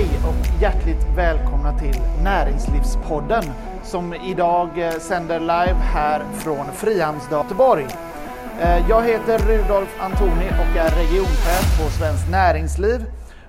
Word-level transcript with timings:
Hej 0.00 0.20
och 0.28 0.62
hjärtligt 0.62 1.06
välkomna 1.16 1.78
till 1.78 2.00
Näringslivspodden 2.24 3.44
som 3.84 4.14
idag 4.14 4.68
eh, 4.78 4.90
sänder 4.90 5.40
live 5.40 5.76
här 5.80 6.22
från 6.34 6.66
Frihamnsdag 6.72 7.44
Göteborg. 7.44 7.86
Eh, 8.60 8.88
jag 8.88 9.02
heter 9.02 9.38
Rudolf 9.38 10.00
Antoni 10.00 10.48
och 10.50 10.76
är 10.76 10.90
regionchef 10.90 11.80
på 11.80 11.90
Svenskt 11.90 12.30
Näringsliv. 12.30 13.04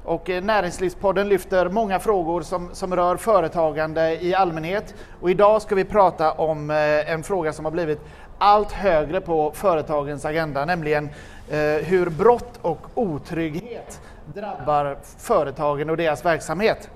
Och 0.05 0.29
eh, 0.29 0.43
Näringslivspodden 0.43 1.29
lyfter 1.29 1.69
många 1.69 1.99
frågor 1.99 2.41
som, 2.41 2.69
som 2.73 2.95
rör 2.95 3.17
företagande 3.17 4.23
i 4.23 4.35
allmänhet. 4.35 4.93
Och 5.21 5.31
idag 5.31 5.61
ska 5.61 5.75
vi 5.75 5.85
prata 5.85 6.31
om 6.31 6.69
en 7.07 7.23
fråga 7.23 7.53
som 7.53 7.65
har 7.65 7.71
blivit 7.71 7.99
allt 8.37 8.71
högre 8.71 9.21
på 9.21 9.51
företagens 9.55 10.25
agenda, 10.25 10.65
nämligen 10.65 11.09
hur 11.83 12.09
brott 12.09 12.59
och 12.61 12.87
otrygghet 12.95 14.01
drabbar 14.35 14.97
företagen 15.17 15.89
och 15.89 15.97
deras 15.97 16.25
verksamhet. 16.25 16.89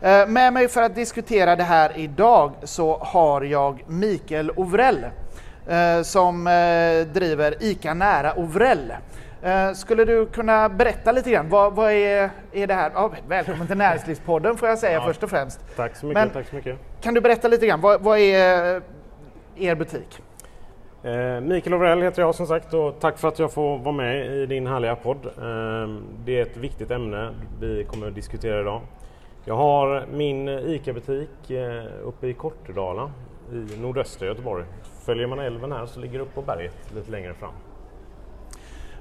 Eh, 0.00 0.26
Med 0.26 0.52
mig 0.52 0.68
för 0.68 0.82
att 0.82 0.94
diskutera 0.94 1.56
det 1.56 1.62
här 1.64 1.92
idag 1.96 2.52
så 2.62 2.98
har 2.98 3.42
jag 3.42 3.84
Mikael 3.86 4.50
Ovrell 4.56 5.06
eh, 5.68 6.02
som 6.02 6.46
eh, 6.46 6.52
driver 7.12 7.54
ICA 7.62 7.94
Nära 7.94 8.34
Ovrell. 8.36 8.92
Skulle 9.74 10.04
du 10.04 10.26
kunna 10.26 10.68
berätta 10.68 11.12
lite 11.12 11.30
grann, 11.30 11.48
vad, 11.48 11.72
vad 11.74 11.92
är, 11.92 12.30
är 12.52 12.66
det 12.66 12.74
här? 12.74 12.90
Ja, 12.94 13.10
välkommen 13.28 13.66
till 13.66 13.76
Näringslivspodden 13.76 14.56
får 14.56 14.68
jag 14.68 14.78
säga 14.78 14.92
Ja. 14.92 15.04
först 15.06 15.22
och 15.22 15.30
främst. 15.30 15.60
Tack 15.76 15.96
så 15.96 16.06
mycket. 16.06 16.20
Men- 16.22 16.30
tack 16.30 16.48
så 16.48 16.54
mycket. 16.56 16.78
Kan 17.00 17.14
du 17.14 17.20
berätta 17.20 17.48
lite 17.48 17.66
grann, 17.66 17.80
vad, 17.80 18.00
vad 18.00 18.18
är 18.18 18.82
er 19.56 19.74
butik? 19.74 20.22
Eh, 21.02 21.40
Mikael 21.40 21.74
Overell 21.74 22.02
heter 22.02 22.22
jag 22.22 22.34
som 22.34 22.46
sagt 22.46 22.74
och 22.74 23.00
tack 23.00 23.18
för 23.18 23.28
att 23.28 23.38
jag 23.38 23.52
får 23.52 23.78
vara 23.78 23.94
med 23.94 24.26
i 24.26 24.46
din 24.46 24.66
härliga 24.66 24.96
podd. 24.96 25.26
Ehm, 25.26 26.02
det 26.24 26.38
är 26.38 26.42
ett 26.42 26.56
viktigt 26.56 26.90
ämne 26.90 27.34
vi 27.60 27.84
kommer 27.84 28.08
att 28.08 28.14
diskutera 28.14 28.60
idag. 28.60 28.80
Jag 29.44 29.56
har 29.56 30.06
min 30.12 30.48
ICA-butik 30.48 31.50
eh, 31.50 31.84
uppe 32.04 32.26
i 32.26 32.34
Kortedala 32.34 33.10
i 33.52 33.80
nordöstra 33.80 34.26
Göteborg. 34.26 34.64
Följer 35.04 35.26
man 35.26 35.38
älven 35.38 35.72
här 35.72 35.86
så 35.86 36.00
ligger 36.00 36.18
det 36.18 36.24
upp 36.24 36.34
på 36.34 36.42
berget 36.42 36.94
lite 36.94 37.10
längre 37.10 37.34
fram. 37.34 37.52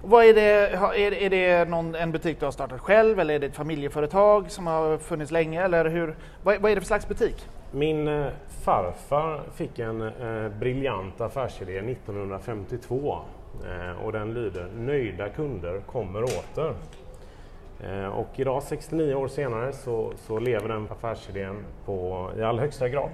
Vad 0.04 0.26
är, 0.26 0.34
det, 0.34 0.42
är, 0.42 1.14
är 1.14 1.30
det 1.30 1.70
någon, 1.70 1.96
en 1.96 2.12
butik 2.12 2.40
du 2.40 2.46
har 2.46 2.52
startat 2.52 2.82
själv 2.82 3.20
eller 3.20 3.34
är 3.34 3.40
det 3.40 3.48
ett 3.48 3.56
familjeföretag 3.56 4.52
som 4.52 4.68
har 4.68 4.98
funnits 4.98 5.32
länge? 5.32 5.64
Eller 5.64 5.86
hur, 5.86 6.16
vad, 6.44 6.62
vad 6.62 6.72
är 6.72 6.76
det 6.76 6.82
för 6.82 6.88
slags 6.88 7.08
butik? 7.08 7.48
Min 7.72 8.08
eh, 8.08 8.28
farfar 8.48 9.42
fick 9.54 9.80
en 9.80 10.02
eh, 10.02 10.50
briljant 10.60 11.22
affärsidé 11.22 11.80
1952 11.80 13.20
eh, 13.66 14.06
och 14.06 14.12
den 14.12 14.34
lyder 14.34 14.68
Nöjda 14.78 15.30
kunder 15.30 15.80
kommer 15.80 16.24
åter. 16.24 16.74
Eh, 17.80 18.08
och 18.08 18.28
idag 18.36 18.64
69 18.64 19.14
år 19.14 19.28
senare 19.28 19.74
så, 19.74 20.12
så 20.16 20.40
lever 20.40 20.68
den 20.68 20.88
affärsidén 20.92 21.56
på, 21.86 22.30
i 22.38 22.42
allra 22.42 22.62
högsta 22.62 22.90
grad. 22.90 23.10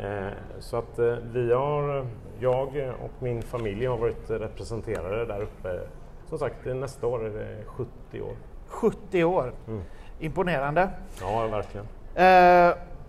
Eh, 0.00 0.28
så 0.58 0.76
att 0.76 0.98
eh, 0.98 1.14
vi 1.32 1.52
har, 1.52 2.06
jag 2.40 2.68
och 3.04 3.22
min 3.22 3.42
familj 3.42 3.86
har 3.86 3.96
varit 3.96 4.30
representerade 4.30 5.26
där 5.26 5.42
uppe. 5.42 5.80
Som 6.28 6.38
sagt, 6.38 6.64
nästa 6.64 7.06
år 7.06 7.24
är 7.26 7.30
det 7.30 7.64
70 7.66 8.20
år. 8.20 8.36
70 8.66 9.24
år. 9.24 9.52
Mm. 9.68 9.82
Imponerande. 10.20 10.90
Ja, 11.20 11.46
verkligen. 11.46 11.86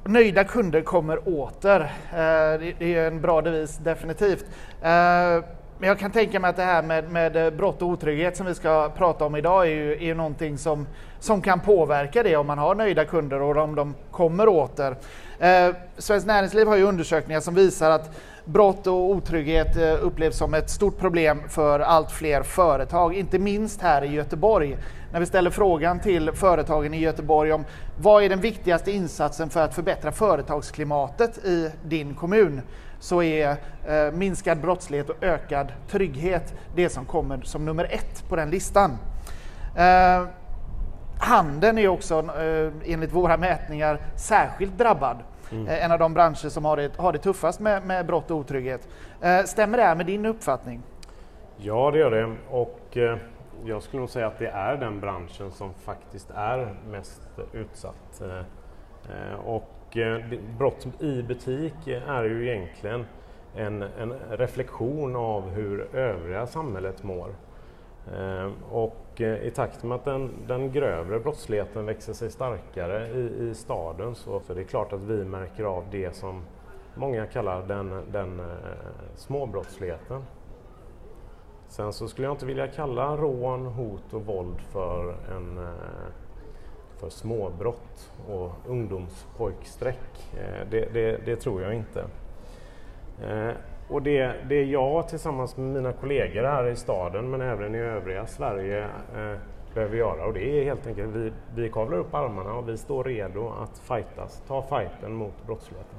Nöjda 0.08 0.44
kunder 0.44 0.82
kommer 0.82 1.30
åter. 1.30 1.82
Eh, 2.12 2.74
det, 2.80 2.96
är 2.96 3.08
en 3.08 3.22
bra 3.22 3.42
devis, 3.42 3.78
definitivt. 3.78 4.46
Eh, 4.82 5.44
men 5.80 5.88
jag 5.88 6.00
kan 6.00 6.12
tänka 6.12 6.40
mig 6.40 6.50
att 6.50 6.56
det 6.56 6.64
här 6.64 6.84
med, 6.84 7.12
med 7.12 7.36
eh, 7.36 7.54
brott 7.54 7.82
och 7.82 7.88
otrygghet 7.88 8.38
som 8.38 8.46
vi 8.46 8.56
ska 8.56 8.90
prata 8.98 9.26
om 9.26 9.36
idag 9.36 9.68
är 9.68 9.72
ju, 9.72 9.92
är 9.92 10.06
ju 10.06 10.14
någonting 10.14 10.58
som, 10.58 10.88
som 11.20 11.42
kan 11.42 11.60
påverka 11.60 12.24
det 12.24 12.36
om 12.36 12.48
man 12.48 12.58
har 12.58 12.76
nöjda 12.76 13.06
kunder 13.06 13.42
och 13.42 13.58
om 13.58 13.76
de 13.76 13.96
kommer 14.12 14.48
åter. 14.48 14.96
Eh, 15.40 15.76
Svenskt 15.98 16.28
Näringsliv 16.28 16.68
har 16.68 16.76
ju 16.76 16.84
undersökningar 16.84 17.40
som 17.40 17.56
visar 17.56 17.92
att 17.92 18.20
brott 18.48 18.88
och 18.88 19.10
otrygghet 19.10 19.78
eh, 19.78 20.06
upplevs 20.06 20.38
som 20.38 20.54
ett 20.54 20.70
stort 20.70 20.98
problem 20.98 21.42
för 21.50 21.80
allt 21.80 22.12
fler 22.12 22.44
företag, 22.44 23.14
inte 23.14 23.40
minst 23.40 23.82
här 23.82 24.02
i 24.04 24.08
Göteborg. 24.08 24.78
När 25.12 25.20
vi 25.20 25.26
ställer 25.26 25.50
frågan 25.50 26.00
till 26.00 26.32
företagen 26.32 26.94
i 26.94 27.00
Göteborg 27.00 27.54
om 27.54 27.66
vad 28.02 28.24
är 28.24 28.30
den 28.30 28.42
viktigaste 28.42 28.92
insatsen 28.92 29.50
för 29.50 29.62
att 29.62 29.76
förbättra 29.76 30.12
företagsklimatet 30.12 31.46
i 31.46 31.72
din 31.84 32.14
kommun 32.14 32.62
så 33.00 33.24
är 33.24 33.50
eh, 33.88 34.12
minskad 34.12 34.62
brottslighet 34.62 35.10
och 35.10 35.24
ökad 35.24 35.74
trygghet 35.90 36.54
det 36.76 36.90
som 36.90 37.06
kommer 37.06 37.42
som 37.42 37.66
nummer 37.66 37.84
ett 37.84 38.30
på 38.30 38.36
den 38.36 38.50
listan. 38.50 38.98
Eh, 39.76 40.28
handeln 41.20 41.78
är 41.78 41.88
också 41.88 42.20
eh, 42.20 42.94
enligt 42.94 43.14
våra 43.14 43.38
mätningar 43.38 44.02
särskilt 44.16 44.78
drabbad. 44.78 45.18
Mm. 45.52 45.68
Eh, 45.68 45.86
en 45.86 45.92
av 45.92 46.00
de 46.00 46.14
branscher 46.14 46.50
som 46.50 46.66
har 46.66 46.78
det, 46.78 46.98
har 46.98 47.14
det 47.14 47.20
tuffast 47.20 47.60
med, 47.60 47.86
med 47.86 48.06
brott 48.06 48.32
och 48.32 48.38
otrygghet. 48.38 48.88
Eh, 49.22 49.44
stämmer 49.44 49.78
det 49.78 49.84
här 49.84 49.96
med 49.96 50.06
din 50.06 50.26
uppfattning? 50.26 50.82
Ja, 51.58 51.92
det 51.92 52.00
gör 52.00 52.12
det. 52.12 52.36
Och 52.50 52.98
eh, 52.98 53.18
jag 53.66 53.84
skulle 53.84 54.00
nog 54.00 54.10
säga 54.10 54.28
att 54.28 54.40
det 54.40 54.48
är 54.48 54.78
den 54.78 55.00
branschen 55.00 55.52
som 55.52 55.74
faktiskt 55.74 56.32
är 56.36 56.76
mest 56.90 57.22
utsatt. 57.54 58.22
Och 59.46 59.98
brott 60.58 60.88
i 61.00 61.24
butik 61.24 61.88
är 61.88 62.24
ju 62.24 62.50
egentligen 62.50 63.06
en, 63.56 63.82
en 63.82 64.14
reflektion 64.30 65.16
av 65.16 65.50
hur 65.50 65.96
övriga 65.96 66.48
samhället 66.48 67.04
mår. 67.04 67.30
Eh, 68.16 68.52
och 68.72 69.22
eh, 69.22 69.48
i 69.48 69.52
takt 69.52 69.84
med 69.84 69.96
att 69.96 70.06
den, 70.06 70.32
den 70.48 70.72
grövre 70.72 71.20
brottsligheten 71.20 71.86
växer 71.86 72.14
sig 72.14 72.32
starkare 72.32 73.08
i, 73.08 73.50
i 73.50 73.54
staden 73.54 74.16
så, 74.16 74.40
så 74.40 74.54
är 74.54 74.58
det 74.58 74.64
klart 74.64 74.94
att 74.94 75.02
vi 75.02 75.26
märker 75.26 75.64
av 75.64 75.84
det 75.92 76.16
som 76.16 76.42
många 76.96 77.26
kallar 77.26 77.68
den, 77.68 78.12
den 78.12 78.40
eh, 78.40 78.46
småbrottsligheten. 79.16 80.24
Sen 81.68 81.94
så 81.94 82.08
skulle 82.08 82.28
jag 82.28 82.34
inte 82.34 82.46
vilja 82.46 82.68
kalla 82.68 83.18
rån, 83.18 83.66
hot 83.66 84.14
och 84.14 84.26
våld 84.26 84.62
för, 84.62 85.16
en, 85.36 85.76
för 86.98 87.10
småbrott 87.10 88.12
och 88.30 88.52
ungdomspojkstreck. 88.68 90.34
Det, 90.72 90.94
det, 90.94 91.26
det 91.26 91.36
tror 91.36 91.62
jag 91.62 91.74
inte. 91.74 92.06
Och 93.90 94.02
det, 94.02 94.36
det 94.50 94.64
jag 94.64 95.08
tillsammans 95.08 95.58
med 95.58 95.68
mina 95.68 95.94
kollegor 95.94 96.44
här 96.44 96.68
i 96.68 96.76
staden 96.76 97.30
men 97.30 97.42
även 97.42 97.76
i 97.76 97.78
övriga 97.78 98.28
Sverige 98.28 98.84
eh, 99.16 99.38
behöver 99.74 99.98
göra 99.98 100.26
och 100.26 100.34
det 100.34 100.60
är 100.60 100.64
helt 100.64 100.88
enkelt 100.88 101.16
vi, 101.16 101.32
vi 101.56 101.70
kavlar 101.70 101.98
upp 101.98 102.14
armarna 102.14 102.54
och 102.54 102.70
vi 102.70 102.78
står 102.78 103.04
redo 103.04 103.54
att 103.64 103.80
fightas, 103.80 104.44
ta 104.48 104.62
fighten 104.62 105.14
mot 105.14 105.46
brottsligheten. 105.46 105.98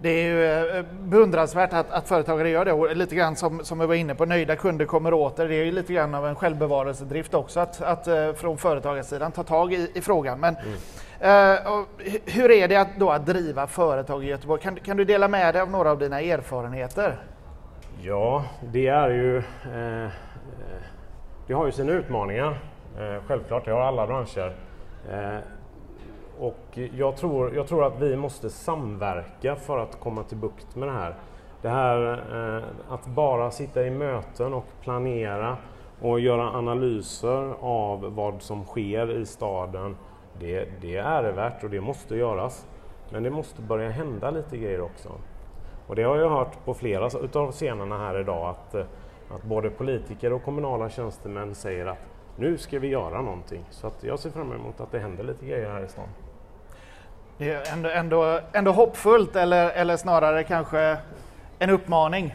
Det 0.00 0.08
är 0.08 0.24
ju 0.24 0.44
eh, 0.78 0.84
beundransvärt 1.00 1.72
att, 1.72 1.90
att 1.90 2.08
företagare 2.08 2.48
gör 2.48 2.64
det 2.64 2.72
och 2.72 2.96
lite 2.96 3.14
grann 3.14 3.36
som, 3.36 3.64
som 3.64 3.78
vi 3.78 3.86
var 3.86 3.94
inne 3.94 4.14
på, 4.14 4.24
nöjda 4.24 4.56
kunder 4.56 4.84
kommer 4.84 5.14
åter. 5.14 5.48
Det 5.48 5.54
är 5.54 5.64
ju 5.64 5.72
lite 5.72 5.92
grann 5.92 6.14
av 6.14 6.26
en 6.26 6.34
självbevarelsedrift 6.34 7.34
också 7.34 7.60
att, 7.60 7.82
att 7.82 8.06
eh, 8.08 8.32
från 8.32 8.58
företagarsidan 8.58 9.32
ta 9.32 9.42
tag 9.42 9.72
i, 9.72 9.90
i 9.94 10.00
frågan. 10.00 10.40
Men 10.40 10.54
eh, 11.20 11.72
och 11.72 11.86
hu- 11.98 12.20
hur 12.30 12.50
är 12.50 12.68
det 12.68 12.76
att, 12.76 12.88
då 12.98 13.10
att 13.10 13.26
driva 13.26 13.66
företag 13.66 14.24
i 14.24 14.26
Göteborg? 14.26 14.62
Kan, 14.62 14.76
kan 14.76 14.96
du 14.96 15.04
dela 15.04 15.28
med 15.28 15.54
dig 15.54 15.62
av 15.62 15.70
några 15.70 15.90
av 15.90 15.98
dina 15.98 16.20
erfarenheter? 16.20 17.16
Ja, 18.02 18.44
det 18.72 18.86
är 18.88 19.08
ju... 19.08 19.36
Eh, 19.38 20.04
eh, 20.04 20.10
det 21.46 21.54
har 21.54 21.66
ju 21.66 21.72
sina 21.72 21.92
utmaningar. 21.92 22.58
Eh, 22.98 23.22
självklart, 23.26 23.64
det 23.64 23.70
har 23.70 23.80
alla 23.80 24.06
branscher. 24.06 24.52
Och 26.38 26.78
jag 26.96 27.16
tror, 27.16 27.54
jag 27.54 27.66
tror 27.66 27.84
att 27.84 28.00
vi 28.00 28.16
måste 28.16 28.50
samverka 28.50 29.56
för 29.56 29.78
att 29.78 30.00
komma 30.00 30.22
till 30.22 30.36
bukt 30.36 30.76
med 30.76 30.88
det 30.88 30.94
här. 30.94 31.14
Det 31.62 31.68
här 31.68 32.12
eh, 32.12 32.64
att 32.94 33.06
bara 33.06 33.50
sitta 33.50 33.86
i 33.86 33.90
möten 33.90 34.54
och 34.54 34.64
planera 34.82 35.56
och 36.00 36.20
göra 36.20 36.50
analyser 36.50 37.54
av 37.60 38.14
vad 38.14 38.42
som 38.42 38.64
sker 38.64 39.10
i 39.20 39.26
staden, 39.26 39.96
det, 40.40 40.68
det 40.80 40.96
är 40.96 41.04
ärevärt 41.04 41.64
och 41.64 41.70
det 41.70 41.80
måste 41.80 42.16
göras. 42.16 42.66
Men 43.10 43.22
det 43.22 43.30
måste 43.30 43.62
börja 43.62 43.90
hända 43.90 44.30
lite 44.30 44.56
grejer 44.56 44.80
också. 44.80 45.08
Och 45.86 45.96
det 45.96 46.02
har 46.02 46.16
jag 46.16 46.30
hört 46.30 46.64
på 46.64 46.74
flera 46.74 47.06
utav 47.06 47.52
scenerna 47.52 47.98
här 47.98 48.20
idag 48.20 48.48
att, 48.48 48.74
eh, 48.74 48.84
att 49.30 49.42
både 49.42 49.70
politiker 49.70 50.32
och 50.32 50.44
kommunala 50.44 50.90
tjänstemän 50.90 51.54
säger 51.54 51.86
att 51.86 51.98
nu 52.36 52.58
ska 52.58 52.78
vi 52.78 52.88
göra 52.88 53.22
någonting. 53.22 53.64
Så 53.70 53.86
att 53.86 54.04
jag 54.04 54.18
ser 54.18 54.30
fram 54.30 54.52
emot 54.52 54.80
att 54.80 54.92
det 54.92 54.98
händer 54.98 55.24
lite 55.24 55.46
grejer 55.46 55.70
här 55.70 55.84
i 55.84 55.88
stan. 55.88 56.08
Det 57.38 57.52
är 57.52 57.72
ändå, 57.72 57.88
ändå, 57.88 58.40
ändå 58.52 58.72
hoppfullt 58.72 59.36
eller, 59.36 59.70
eller 59.70 59.96
snarare 59.96 60.44
kanske 60.44 60.96
en 61.58 61.70
uppmaning. 61.70 62.34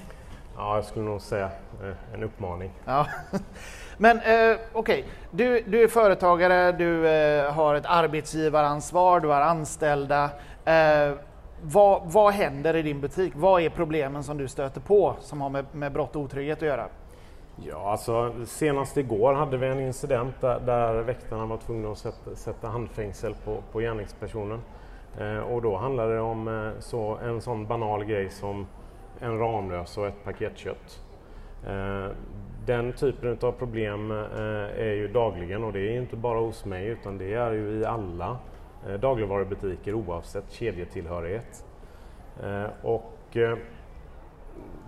Ja, 0.58 0.76
jag 0.76 0.86
skulle 0.86 1.06
nog 1.06 1.22
säga 1.22 1.50
eh, 1.84 2.14
en 2.14 2.24
uppmaning. 2.24 2.72
Ja. 2.86 3.08
Men 3.98 4.20
eh, 4.20 4.58
okej, 4.74 5.06
du, 5.32 5.64
du 5.68 5.84
är 5.84 5.88
företagare, 5.88 6.72
du 6.72 7.08
eh, 7.08 7.54
har 7.54 7.76
ett 7.76 7.86
arbetsgivaransvar, 7.86 9.20
du 9.20 9.28
har 9.28 9.42
anställda. 9.42 10.30
Eh, 10.66 11.14
vad, 11.62 12.02
vad 12.06 12.34
händer 12.34 12.76
i 12.76 12.82
din 12.82 13.02
butik? 13.02 13.34
Vad 13.36 13.62
är 13.62 13.70
problemen 13.70 14.24
som 14.24 14.38
du 14.38 14.48
stöter 14.48 14.82
på 14.82 15.16
som 15.20 15.42
har 15.42 15.50
med, 15.50 15.66
med 15.72 15.92
brott 15.92 16.16
och 16.16 16.22
otrygghet 16.22 16.58
att 16.58 16.68
göra? 16.68 16.88
Ja, 17.56 17.92
alltså 17.92 18.34
senast 18.46 18.98
igår 18.98 19.34
hade 19.34 19.58
vi 19.58 19.68
en 19.68 19.80
incident 19.80 20.42
där, 20.42 20.60
där 20.60 20.94
väktarna 20.94 21.46
var 21.46 21.58
tvungna 21.58 21.92
att 21.92 21.98
sätta, 21.98 22.36
sätta 22.36 22.68
handfängsel 22.68 23.36
på, 23.46 23.58
på 23.72 23.80
gärningspersonen. 23.80 24.62
Eh, 25.20 25.40
och 25.40 25.62
då 25.62 25.78
handlade 25.78 26.14
det 26.14 26.22
om 26.22 26.48
eh, 26.48 26.80
så, 26.80 27.18
en 27.18 27.42
sån 27.42 27.68
banal 27.68 28.06
grej 28.06 28.30
som 28.30 28.68
en 29.20 29.40
Ramlös 29.40 29.98
och 29.98 30.08
ett 30.08 30.24
paket 30.24 30.58
kött. 30.58 31.04
Eh, 31.68 32.06
den 32.66 32.94
typen 32.94 33.38
av 33.42 33.52
problem 33.52 34.12
är 34.12 34.94
ju 34.94 35.08
dagligen 35.08 35.64
och 35.64 35.74
det 35.74 35.80
är 35.80 36.02
inte 36.02 36.16
bara 36.16 36.40
hos 36.40 36.66
mig 36.66 36.88
utan 36.88 37.18
det 37.18 37.34
är 37.34 37.52
ju 37.52 37.80
i 37.80 37.86
alla 37.86 38.38
dagligvarubutiker 39.00 39.94
oavsett 39.94 40.52
kedjetillhörighet. 40.52 41.66
Och 42.82 43.38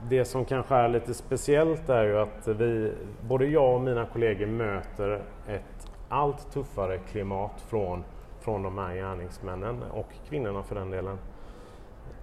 det 0.09 0.25
som 0.25 0.45
kanske 0.45 0.75
är 0.75 0.89
lite 0.89 1.13
speciellt 1.13 1.89
är 1.89 2.03
ju 2.03 2.17
att 2.17 2.47
vi, 2.47 2.93
både 3.21 3.45
jag 3.45 3.75
och 3.75 3.81
mina 3.81 4.05
kollegor 4.05 4.45
möter 4.45 5.21
ett 5.47 5.87
allt 6.09 6.51
tuffare 6.51 6.97
klimat 6.97 7.61
från, 7.61 8.03
från 8.43 8.63
de 8.63 8.77
här 8.77 8.95
gärningsmännen 8.95 9.83
och 9.83 10.07
kvinnorna 10.29 10.63
för 10.63 10.75
den 10.75 10.89
delen. 10.89 11.17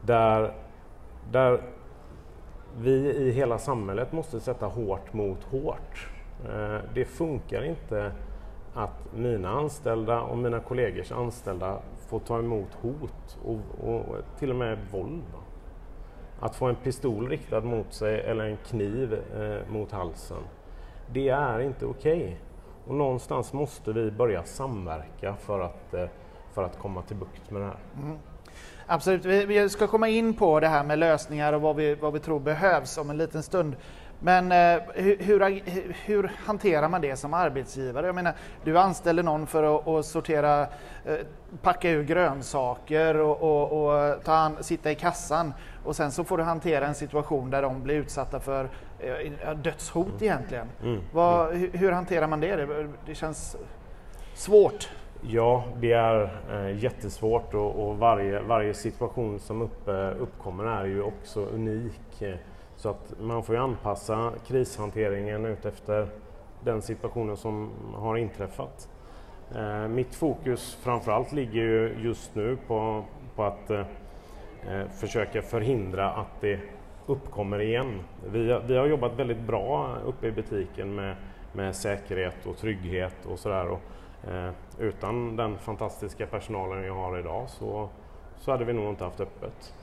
Där, 0.03 0.55
där 1.31 1.63
vi 2.79 2.93
i 3.17 3.31
hela 3.31 3.59
samhället 3.59 4.13
måste 4.13 4.41
sätta 4.41 4.67
hårt 4.67 5.13
mot 5.13 5.45
hårt. 5.45 6.09
Eh, 6.49 6.79
det 6.95 7.05
funkar 7.05 7.65
inte 7.65 8.13
att 8.75 9.15
mina 9.17 9.51
anställda 9.51 10.21
och 10.21 10.39
mina 10.39 10.61
kollegors 10.61 11.13
anställda 11.13 11.79
får 12.09 12.19
ta 12.21 12.39
emot 12.39 12.75
hot 12.75 13.39
och, 13.45 13.89
och 13.89 14.17
till 14.39 14.51
och 14.51 14.57
med 14.57 14.79
våld. 14.93 15.25
Att 16.41 16.57
få 16.57 16.67
en 16.67 16.77
pistol 16.77 17.29
riktad 17.29 17.61
mot 17.61 17.93
sig 17.93 18.21
eller 18.21 18.45
en 18.45 18.57
kniv 18.57 19.13
eh, 19.13 19.73
mot 19.73 19.93
halsen, 19.93 20.43
det 21.13 21.29
är 21.29 21.61
inte 21.61 21.87
okej. 21.87 22.23
Okay. 22.23 22.37
Och 22.91 22.97
någonstans 22.97 23.53
måste 23.53 23.93
vi 23.93 24.11
börja 24.11 24.45
samverka 24.45 25.35
för 25.37 25.61
att, 25.61 25.95
eh, 25.95 26.07
för 26.55 26.65
att 26.65 26.79
komma 26.79 27.03
till 27.03 27.17
bukt 27.17 27.51
med 27.51 27.63
det 27.63 27.67
här. 27.67 27.77
Mm. 28.03 28.19
Absolut, 28.87 29.25
vi, 29.25 29.45
vi, 29.45 29.69
ska 29.69 29.87
komma 29.87 30.09
in 30.09 30.35
på 30.35 30.61
det 30.61 30.69
här 30.69 30.85
med 30.85 30.99
lösningar 30.99 31.53
och 31.53 31.61
vad 31.61 31.77
vi, 31.77 31.95
vad 31.95 32.13
vi 32.13 32.19
tror 32.19 32.41
behövs 32.41 32.99
om 32.99 33.11
en 33.11 33.17
liten 33.17 33.43
stund. 33.43 33.77
Men 34.23 34.53
eh, 34.53 34.83
hur, 34.95 35.63
hur, 36.07 36.31
hanterar 36.37 36.89
man 36.89 37.01
det 37.01 37.17
som 37.17 37.35
arbetsgivare? 37.35 38.07
Jag 38.07 38.15
menar, 38.15 38.33
du 38.65 38.79
anställer 38.79 39.23
någon 39.23 39.47
för 39.47 39.77
att, 39.77 39.89
att 39.89 40.07
sortera, 40.07 40.61
eh, 41.05 41.17
packa 41.63 41.91
ur 41.91 42.05
grönsaker 42.05 43.17
och, 43.17 43.43
och, 43.43 43.87
och 43.87 44.25
ta 44.25 44.35
an, 44.35 44.57
sitta 44.61 44.91
i 44.91 44.95
kassan 44.95 45.55
och 45.85 45.97
sen 45.97 46.13
så 46.13 46.25
får 46.25 46.39
du 46.39 46.45
hantera 46.45 46.87
en 46.87 46.95
situation 46.95 47.51
där 47.51 47.63
de 47.63 47.83
blir 47.83 47.95
utsatta 47.95 48.41
för 48.41 48.69
eh, 48.99 49.57
dödshot 49.57 50.07
mm. 50.07 50.23
egentligen. 50.23 50.67
Mm. 50.83 51.01
Vad, 51.13 51.55
hur, 51.55 51.71
hur, 51.73 51.93
hanterar 51.93 52.27
man 52.27 52.41
det? 52.41 52.57
det? 52.57 52.89
Det 53.07 53.15
känns 53.15 53.57
svårt. 54.35 54.91
Ja, 55.23 55.65
det 55.77 55.93
är 55.93 56.31
eh, 56.53 56.83
jättesvårt 56.83 57.55
och, 57.55 57.89
och, 57.89 57.99
varje, 57.99 58.41
varje 58.41 58.75
situation 58.75 59.39
som 59.39 59.63
upp, 59.63 59.89
uppkommer 60.19 60.65
är 60.65 60.85
ju 60.85 61.03
också 61.03 61.41
unik. 61.41 62.23
Så 62.81 62.89
att 62.89 63.15
man 63.21 63.43
får 63.43 63.55
ju 63.55 63.61
anpassa 63.61 64.33
krishanteringen 64.47 65.47
utefter 65.47 66.09
den 66.65 66.83
situationen 66.83 67.37
som 67.37 67.71
har 67.95 68.17
inträffat. 68.17 68.89
Eh, 69.55 69.89
mitt 69.89 70.15
fokus 70.15 70.79
framförallt 70.83 71.33
ligger 71.33 71.61
ju 71.61 71.97
just 71.99 72.35
nu 72.35 72.59
på, 72.67 73.05
på 73.37 73.45
att 73.45 73.71
eh, 73.71 73.81
eh 74.69 74.89
försöka 74.89 75.43
förhindra 75.43 76.11
att 76.11 76.41
det 76.41 76.61
uppkommer 77.07 77.61
igen. 77.61 78.01
Vi, 78.33 78.61
vi 78.67 78.77
har 78.77 78.87
jobbat 78.87 79.19
väldigt 79.19 79.41
bra 79.41 79.97
uppe 80.07 80.27
i 80.27 80.33
butiken 80.33 80.95
med, 80.95 81.17
med 81.53 81.77
säkerhet 81.77 82.47
och 82.47 82.57
trygghet 82.57 83.27
och 83.27 83.39
sådär. 83.39 83.79
Eh, 84.29 84.51
utan 84.79 85.37
den 85.37 85.59
fantastiska 85.59 86.27
personalen 86.27 86.85
jag 86.85 86.95
har 86.95 87.19
idag 87.19 87.51
så, 87.51 87.89
så 88.37 88.51
hade 88.51 88.65
vi 88.65 88.73
nog 88.73 88.89
inte 88.89 89.05
haft 89.05 89.21
öppet. 89.21 89.75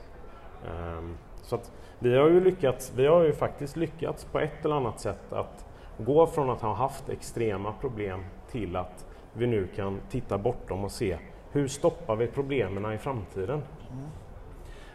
Eh, 0.66 1.27
så 1.42 1.58
vi 1.98 2.16
har 2.16 2.28
ju 2.28 2.44
lyckats, 2.44 2.92
vi 2.96 3.06
har 3.06 3.22
ju 3.22 3.32
faktiskt 3.32 3.76
lyckats 3.76 4.24
på 4.24 4.40
ett 4.40 4.64
eller 4.64 4.76
annat 4.76 5.00
sätt 5.00 5.32
att 5.32 5.64
gå 5.98 6.26
från 6.26 6.50
att 6.50 6.60
ha 6.60 6.74
haft 6.74 7.08
extrema 7.08 7.72
problem 7.72 8.24
till 8.50 8.76
att 8.76 9.06
vi 9.32 9.46
nu 9.46 9.66
kan 9.66 10.00
titta 10.10 10.38
bortom 10.38 10.84
och 10.84 10.92
se 10.92 11.18
hur 11.52 11.68
stoppar 11.68 12.16
vi 12.16 12.26
problemen 12.26 12.92
i 12.92 12.98
framtiden? 12.98 13.62
Mm. 13.92 14.08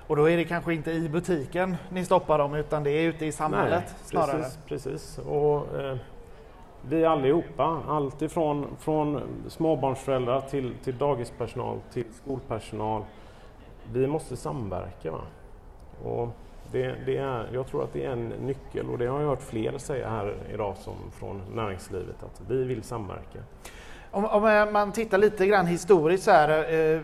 Och 0.07 0.15
då 0.15 0.29
är 0.29 0.37
det 0.37 0.43
kanske 0.43 0.73
inte 0.73 0.91
i 0.91 1.09
butiken 1.09 1.75
ni 1.89 2.05
stoppar 2.05 2.37
dem 2.37 2.53
utan 2.53 2.83
det 2.83 2.91
är 2.91 3.03
ute 3.03 3.25
i 3.25 3.31
samhället 3.31 3.83
Nej, 3.87 3.95
snarare? 4.03 4.37
Precis, 4.37 4.59
precis. 4.67 5.17
Och, 5.17 5.79
eh, 5.79 5.97
vi 6.89 7.05
allihopa, 7.05 7.81
alltifrån 7.87 8.67
från 8.79 9.21
småbarnsföräldrar 9.47 10.41
till, 10.41 10.73
till 10.83 10.97
dagispersonal 10.97 11.79
till 11.93 12.05
skolpersonal. 12.13 13.03
Vi 13.93 14.07
måste 14.07 14.37
samverka. 14.37 15.11
Va? 15.11 15.21
Och 16.03 16.29
det, 16.71 16.95
det, 17.05 17.17
är, 17.17 17.49
jag 17.53 17.67
tror 17.67 17.83
att 17.83 17.93
det 17.93 18.05
är 18.05 18.09
en 18.09 18.27
nyckel 18.29 18.89
och 18.89 18.97
det 18.97 19.05
har 19.05 19.21
jag 19.21 19.27
hört 19.27 19.41
fler 19.41 19.77
säga 19.77 20.09
här 20.09 20.35
idag 20.53 20.75
som 20.77 20.95
från 21.19 21.41
näringslivet 21.55 22.23
att 22.23 22.41
vi 22.47 22.63
vill 22.63 22.83
samverka. 22.83 23.39
Om, 24.11 24.25
om 24.25 24.73
man 24.73 24.91
tittar 24.91 25.17
lite 25.17 25.47
grann 25.47 25.65
historiskt 25.65 26.23
så 26.23 26.31
här, 26.31 26.73
eh, 26.73 27.01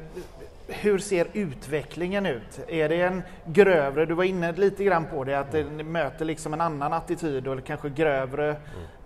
hur 0.67 0.97
ser 0.97 1.27
utvecklingen 1.33 2.25
ut? 2.25 2.59
Är 2.67 2.89
det 2.89 3.01
en 3.01 3.21
grövre, 3.45 4.05
du 4.05 4.13
var 4.13 4.23
inne 4.23 4.51
lite 4.51 4.83
grann 4.83 5.05
på 5.05 5.23
det, 5.23 5.39
att 5.39 5.51
det 5.51 5.63
möter 5.63 6.25
liksom 6.25 6.53
en 6.53 6.61
annan 6.61 6.93
attityd 6.93 7.47
och 7.47 7.63
kanske 7.63 7.89
grövre 7.89 8.55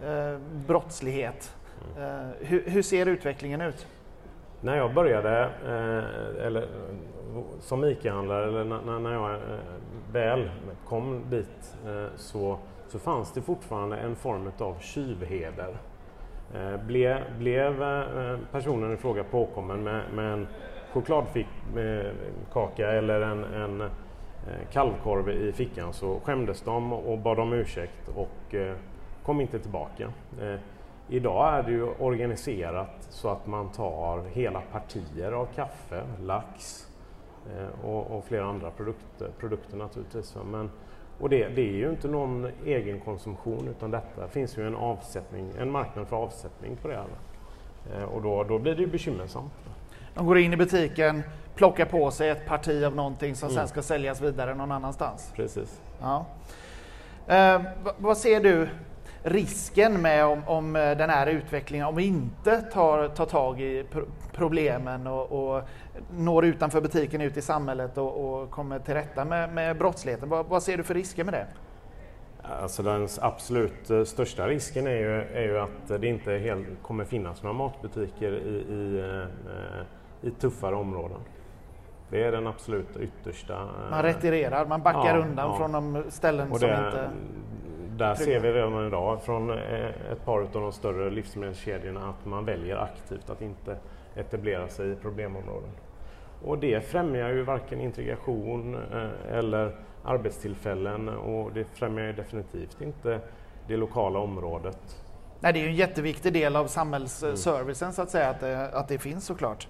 mm. 0.02 0.34
eh, 0.34 0.40
brottslighet. 0.68 1.56
Mm. 1.98 2.04
Eh, 2.04 2.28
hur, 2.40 2.64
hur, 2.70 2.82
ser 2.82 3.06
utvecklingen 3.06 3.62
ut? 3.62 3.88
När 4.64 4.78
jag 4.78 4.94
började 4.94 5.42
eh, 5.66 6.46
eller, 6.46 6.62
eh, 6.62 6.68
som 7.60 7.84
ICA-handlare, 7.86 8.48
eller 8.48 8.64
när, 8.64 9.00
när 9.00 9.14
jag 9.14 9.32
eh, 9.32 9.40
väl 10.12 10.50
kom 10.86 11.22
dit, 11.30 11.78
eh, 11.88 12.06
så, 12.16 12.58
så 12.88 13.00
fanns 13.00 13.34
det 13.34 13.42
fortfarande 13.42 13.98
en 13.98 14.16
form 14.16 14.52
av 14.58 14.76
tjuvheder. 14.80 15.78
Eh, 16.56 16.78
ble, 16.86 17.24
blev 17.38 17.84
eh, 17.84 18.38
personen 18.52 18.94
i 18.94 18.98
fråga 18.98 19.24
påkommen 19.24 19.84
med, 19.84 20.02
med 20.14 20.34
en 20.34 20.48
chokladkaka 20.94 22.92
eh, 22.92 22.98
eller 22.98 23.22
en, 23.22 23.44
en 23.44 23.82
eh, 23.82 23.88
kalvkorv 24.72 25.30
i 25.30 25.52
fickan 25.52 25.94
så 25.94 26.20
skämdes 26.20 26.62
de 26.62 26.94
och 26.94 27.18
bad 27.18 27.40
om 27.40 27.54
ursäkt 27.54 28.10
och 28.16 28.56
eh, 28.56 28.76
kom 29.26 29.42
inte 29.42 29.60
tillbaka. 29.60 30.04
Eh, 30.42 30.60
Eh, 31.10 31.16
idag 31.16 31.54
är 31.54 31.64
det 31.64 31.72
ju 31.72 31.84
organiserat 31.84 33.08
så 33.10 33.30
att 33.30 33.48
man 33.48 33.70
tar 33.70 34.24
hela 34.34 34.62
partier 34.62 35.32
av 35.32 35.46
kaffe, 35.56 36.04
lax 36.22 36.88
och, 37.84 38.18
och 38.18 38.26
flera 38.26 38.46
andra 38.46 38.72
produkter, 38.72 39.30
produkter 39.40 39.78
naturligtvis. 39.78 40.36
Men, 40.52 40.72
och 41.20 41.30
det, 41.30 41.48
det, 41.48 41.62
är 41.62 41.74
ju 41.74 41.90
inte 41.90 42.08
någon 42.08 42.52
egen 42.66 43.00
konsumtion 43.00 43.68
utan 43.68 43.92
detta 43.92 44.28
finns 44.28 44.58
ju 44.58 44.68
en 44.68 44.76
avsättning, 44.76 45.52
en 45.60 45.72
marknad 45.72 46.08
för 46.08 46.16
avsättning 46.16 46.76
på 46.82 46.88
det 46.88 46.96
här. 46.96 47.06
Och 48.06 48.22
då, 48.22 48.44
då 48.44 48.60
blir 48.60 48.76
det 48.76 48.82
ju 48.82 48.88
bekymmersamt. 48.88 49.54
De 50.14 50.26
går 50.26 50.38
in 50.38 50.54
i 50.54 50.58
butiken, 50.58 51.24
plockar 51.56 51.86
på 51.86 52.12
sig 52.12 52.30
ett 52.30 52.46
parti 52.46 52.84
av 52.84 52.96
någonting 52.96 53.36
som 53.36 53.50
mm. 53.50 53.56
sen 53.56 53.68
ska 53.68 53.82
säljas 53.82 54.22
vidare 54.22 54.56
någon 54.56 54.72
annanstans. 54.72 55.32
Precis. 55.36 55.82
Ja. 56.02 56.26
Eh, 57.28 57.62
vad 57.98 58.18
ser 58.18 58.40
du 58.40 58.70
risken 59.24 60.02
med 60.02 60.26
om, 60.26 60.42
om, 60.48 60.76
eh, 60.76 60.98
den 60.98 61.10
här 61.10 61.28
utvecklingen, 61.28 61.88
om 61.88 61.96
vi 61.96 62.04
inte 62.04 62.62
tar, 62.62 63.08
tar 63.08 63.26
tag 63.26 63.62
i 63.62 63.86
problemen 64.34 65.08
och, 65.08 65.32
och 65.32 65.64
når 66.12 66.46
utanför 66.46 66.82
butiken 66.82 67.22
ut 67.22 67.38
i 67.38 67.42
samhället 67.42 67.98
och, 67.98 68.42
och 68.42 68.52
kommer 68.52 68.80
till 68.80 68.94
rätta 68.94 69.26
med, 69.26 69.54
med 69.54 69.78
brottsligheten. 69.78 70.30
Vad, 70.30 70.46
vad, 70.46 70.64
ser 70.64 70.78
du 70.78 70.84
för 70.84 70.94
risker 70.94 71.24
med 71.24 71.34
det? 71.34 71.48
Alltså 72.62 72.84
den 72.84 73.08
absolut 73.22 73.90
eh, 73.90 74.04
största 74.04 74.48
risken 74.48 74.88
är 74.88 74.96
ju, 74.98 75.22
är 75.22 75.44
ju 75.44 75.60
att 75.60 76.02
det 76.02 76.08
inte 76.08 76.32
helt 76.32 76.68
kommer 76.82 77.06
finnas 77.06 77.44
några 77.44 77.58
matbutiker 77.58 78.32
i, 78.32 78.74
i 78.74 79.00
eh, 79.00 79.86
i 80.24 80.32
tuffare 80.32 80.76
områden. 80.76 81.20
Det 82.10 82.24
är 82.24 82.32
den 82.32 82.48
absolut 82.48 82.98
yttersta. 82.98 83.70
Man 83.90 84.04
retirerar, 84.04 84.66
man 84.66 84.82
backar 84.82 85.18
ja, 85.18 85.26
undan 85.26 85.50
ja. 85.50 85.58
från 85.58 85.72
de 85.72 86.04
ställen 86.10 86.52
och 86.52 86.60
som 86.60 86.70
det, 86.70 86.86
inte... 86.86 87.10
Där 87.98 88.16
ser 88.16 88.40
vi 88.40 88.52
redan 88.52 88.88
idag 88.88 89.22
från 89.24 89.50
eh, 89.50 89.86
ett 90.12 90.26
par 90.26 90.42
av 90.42 90.50
de 90.52 90.72
större 90.72 91.10
livsmedelskedjorna 91.10 92.10
att 92.10 92.26
man 92.26 92.46
väljer 92.46 92.78
aktivt 92.78 93.30
att 93.30 93.42
inte 93.42 93.78
etablera 94.16 94.68
sig 94.68 94.92
i 94.92 94.96
problemområden. 94.96 95.70
Och 96.44 96.58
det 96.58 96.82
främjar 96.82 97.30
ju 97.30 97.42
varken 97.42 97.82
integration 97.82 98.76
eh, 98.76 99.38
eller 99.38 99.76
arbetstillfällen 100.04 101.10
och 101.10 101.54
det 101.54 101.66
främjar 101.74 102.06
ju 102.06 102.14
definitivt 102.14 102.82
inte 102.82 103.20
det 103.68 103.78
lokala 103.78 104.20
området. 104.20 105.04
Nej, 105.40 105.54
det 105.54 105.60
är 105.60 105.64
ju 105.64 105.70
en 105.70 105.76
jätteviktig 105.76 106.34
del 106.34 106.56
av 106.56 106.68
samhällsservicen 106.68 107.86
mm. 107.86 107.94
så 107.94 108.02
att 108.02 108.10
säga, 108.10 108.30
att 108.30 108.40
det, 108.40 108.70
att 108.70 108.88
det 108.88 108.98
finns 108.98 109.26
såklart. 109.26 109.68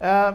Eh, 0.00 0.30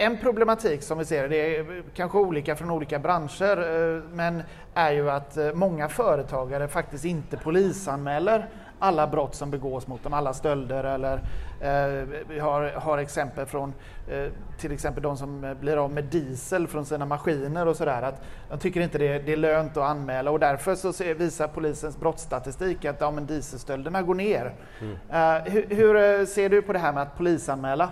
en 0.00 0.18
problematik 0.18 0.82
som 0.82 0.98
vi 0.98 1.04
ser, 1.04 1.28
det 1.28 1.56
är 1.56 1.82
kanske 1.94 2.18
olika 2.18 2.56
från 2.56 2.70
olika 2.70 2.98
branscher, 2.98 4.02
men 4.14 4.42
är 4.74 4.92
ju 4.92 5.10
att 5.10 5.38
många 5.54 5.88
företagare 5.88 6.68
faktiskt 6.68 7.04
inte 7.04 7.36
polisanmäler 7.36 8.48
alla 8.78 9.06
brott 9.06 9.34
som 9.34 9.50
begås 9.50 9.86
mot 9.86 10.02
dem, 10.02 10.12
alla 10.12 10.32
stölder 10.32 10.84
eller 10.84 11.14
eh, 11.60 12.06
vi 12.28 12.38
har, 12.38 12.70
har 12.70 12.98
exempel 12.98 13.46
från 13.46 13.74
eh, 14.08 14.26
till 14.58 14.72
exempel 14.72 15.02
de 15.02 15.16
som 15.16 15.56
blir 15.60 15.76
av 15.76 15.92
med 15.92 16.04
diesel 16.04 16.66
från 16.68 16.86
sina 16.86 17.04
maskiner 17.04 17.68
och 17.68 17.76
sådär 17.76 18.02
att 18.02 18.22
de 18.50 18.58
tycker 18.58 18.80
inte 18.80 18.98
det, 18.98 19.18
det 19.18 19.32
är 19.32 19.36
lönt 19.36 19.76
att 19.76 19.84
anmäla 19.84 20.30
och 20.30 20.40
därför 20.40 20.74
så 20.74 20.92
ser, 20.92 21.14
visar 21.14 21.48
polisens 21.48 22.00
brottsstatistik 22.00 22.84
att 22.84 23.00
ja, 23.00 23.10
men 23.10 23.26
dieselstölderna 23.26 24.02
går 24.02 24.14
ner. 24.14 24.54
Mm. 24.80 24.96
Eh, 25.10 25.52
hur, 25.52 25.66
hur 25.76 25.96
eh, 25.96 26.26
ser 26.26 26.48
du 26.48 26.62
på 26.62 26.72
det 26.72 26.78
här 26.78 26.92
med 26.92 27.02
att 27.02 27.16
polisanmäla? 27.16 27.90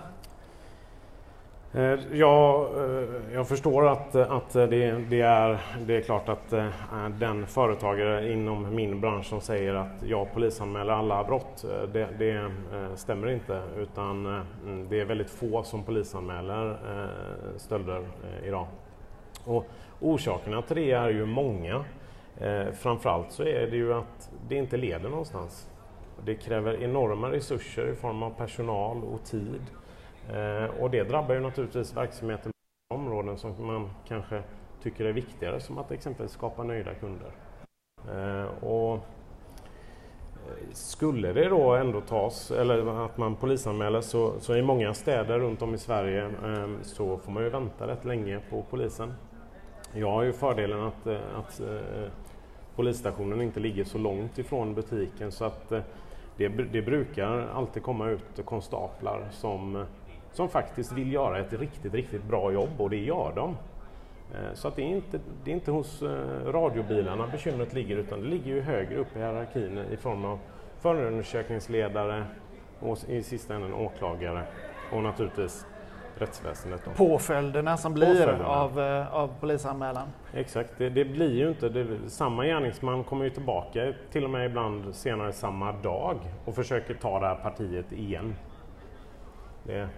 Eh, 1.77 1.99
ja, 2.11 2.69
eh, 2.77 3.33
jag 3.33 3.47
förstår 3.47 3.87
att, 3.87 4.15
att 4.15 4.53
det, 4.53 4.67
det, 5.09 5.21
är, 5.21 5.59
det 5.85 5.97
är 5.97 6.01
klart 6.01 6.29
att 6.29 6.53
eh, 6.53 6.69
den 7.19 7.47
företagare 7.47 8.31
inom 8.31 8.75
min 8.75 9.01
bransch 9.01 9.25
som 9.25 9.41
säger 9.41 9.73
att 9.73 10.03
jag 10.03 10.33
polisanmäler 10.33 10.93
alla 10.93 11.23
brott, 11.23 11.65
det, 11.93 12.07
det 12.19 12.51
stämmer 12.95 13.29
inte. 13.29 13.61
Utan 13.77 14.25
mm, 14.25 14.87
det 14.89 14.99
är 14.99 15.05
väldigt 15.05 15.29
få 15.29 15.63
som 15.63 15.83
polisanmäler 15.83 16.77
stölder 17.57 18.03
idag. 18.45 18.67
Och 19.45 19.65
orsakerna 19.99 20.61
till 20.61 20.75
det 20.75 20.91
är 20.91 21.09
ju 21.09 21.25
många. 21.25 21.85
Framförallt 22.73 23.31
så 23.31 23.43
är 23.43 23.67
det 23.67 23.77
ju 23.77 23.93
att 23.93 24.31
det 24.47 24.55
inte 24.55 24.77
leder 24.77 25.09
någonstans. 25.09 25.69
Det 26.25 26.35
kräver 26.35 26.83
enorma 26.83 27.31
resurser 27.31 27.87
i 27.87 27.95
form 27.95 28.23
av 28.23 28.29
personal 28.29 29.03
och 29.03 29.23
tid. 29.23 29.61
Eh, 30.33 30.81
och 30.81 30.89
det 30.89 31.03
drabbar 31.03 31.35
ju 31.35 31.41
naturligtvis 31.41 31.97
verksamheten 31.97 32.51
på 32.89 32.95
områden 32.95 33.37
som 33.37 33.67
man 33.67 33.89
kanske 34.07 34.43
tycker 34.83 35.05
är 35.05 35.13
viktigare 35.13 35.59
som 35.59 35.77
att 35.77 35.91
exempelvis 35.91 36.31
skapa 36.31 36.63
nöjda 36.63 36.93
kunder. 36.93 37.31
Eh, 38.11 38.63
och 38.63 38.93
eh, 38.93 39.01
skulle 40.71 41.33
det 41.33 41.49
då 41.49 41.75
ändå 41.75 42.01
tas, 42.01 42.51
eller 42.51 43.05
att 43.05 43.17
man 43.17 43.35
polisanmäler, 43.35 44.01
så, 44.01 44.39
så 44.39 44.55
i 44.55 44.61
många 44.61 44.93
städer 44.93 45.39
runt 45.39 45.61
om 45.61 45.73
i 45.73 45.77
Sverige 45.77 46.31
så 46.81 47.17
får 47.17 47.31
man 47.31 47.43
ju 47.43 47.49
vänta 47.49 47.87
rätt 47.87 48.05
länge 48.05 48.39
på 48.49 48.63
polisen. 48.69 49.13
Jag 49.93 50.11
har 50.11 50.23
ju 50.23 50.33
fördelen 50.33 50.83
att, 50.83 51.07
att 51.35 51.61
polisstationen 52.75 53.41
inte 53.41 53.59
ligger 53.59 53.83
så 53.83 53.97
långt 53.97 54.37
ifrån 54.37 54.73
butiken 54.73 55.31
så 55.31 55.45
att 55.45 55.69
det, 56.37 56.47
det 56.47 56.81
brukar 56.81 57.47
alltid 57.53 57.83
komma 57.83 58.09
ut 58.09 58.45
konstaplar 58.45 59.27
som 59.31 59.85
som 60.33 60.49
faktiskt 60.49 60.91
vill 60.91 61.13
göra 61.13 61.39
ett 61.39 61.53
riktigt, 61.53 61.93
riktigt 61.93 62.23
bra 62.23 62.51
jobb 62.51 62.69
och 62.77 62.89
det 62.89 63.03
gör 63.03 63.31
de. 63.35 63.57
Eh, 64.33 64.53
så 64.53 64.67
att 64.67 64.75
det, 64.75 64.81
är 64.81 64.95
inte, 64.95 65.19
det 65.43 65.51
är 65.51 65.55
inte 65.55 65.71
hos 65.71 66.01
eh, 66.01 66.07
radiobilarna 66.45 67.27
bekymret 67.27 67.73
ligger 67.73 67.97
utan 67.97 68.21
det 68.21 68.27
ligger 68.27 68.55
ju 68.55 68.61
högre 68.61 68.97
upp 68.97 69.15
i 69.15 69.19
hierarkin 69.19 69.77
i 69.77 69.97
form 69.97 70.25
av 70.25 70.39
förundersökningsledare 70.79 72.25
och 72.79 72.97
i 73.09 73.23
sista 73.23 73.55
änden 73.55 73.73
åklagare 73.73 74.43
och 74.91 75.03
naturligtvis 75.03 75.65
rättsväsendet. 76.19 76.81
Då. 76.85 76.91
Påföljderna 76.91 77.77
som 77.77 77.93
blir 77.93 78.07
Påföljderna. 78.07 78.47
Av, 78.47 78.79
eh, 78.79 79.15
av 79.15 79.29
polisanmälan. 79.39 80.07
Exakt, 80.33 80.73
det, 80.77 80.89
det 80.89 81.05
blir 81.05 81.35
ju 81.35 81.49
inte, 81.49 81.69
det, 81.69 82.09
samma 82.09 82.45
gärningsman 82.45 83.03
kommer 83.03 83.23
ju 83.25 83.29
tillbaka 83.29 83.93
till 84.11 84.23
och 84.23 84.29
med 84.29 84.45
ibland 84.45 84.95
senare 84.95 85.33
samma 85.33 85.71
dag 85.71 86.17
och 86.45 86.55
försöker 86.55 86.93
ta 86.93 87.19
det 87.19 87.27
här 87.27 87.35
partiet 87.35 87.91
igen. 87.91 88.35
Det, 89.67 89.89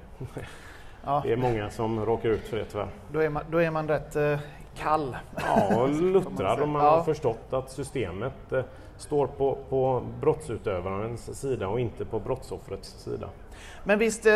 ja. 1.06 1.22
det 1.26 1.32
är 1.32 1.38
många 1.48 1.70
som 1.70 2.06
råkar 2.06 2.30
ut 2.30 2.48
för 2.48 2.58
det 2.58 2.66
tyvärr. 2.66 2.88
Då 3.12 3.20
är 3.20 3.30
man, 3.30 3.44
då 3.52 3.58
är 3.58 3.72
man 3.72 3.88
rätt 3.88 4.16
eh, 4.16 4.40
kall. 4.78 5.18
Ja, 5.36 5.82
och 5.82 5.90
luttrad 6.02 6.62
om 6.62 6.70
man 6.70 6.86
ja. 6.86 6.92
har 6.92 7.04
förstått 7.04 7.54
att 7.54 7.72
systemet 7.72 8.52
eh, 8.52 8.62
står 8.98 9.28
på, 9.28 9.58
på 9.70 10.04
brottsutövarens 10.22 11.40
sida 11.40 11.68
och 11.68 11.80
inte 11.80 12.06
på 12.06 12.20
brottsoffrets 12.20 13.04
sida. 13.04 13.30
Men 13.84 14.00
visst 14.00 14.26
eh, 14.26 14.34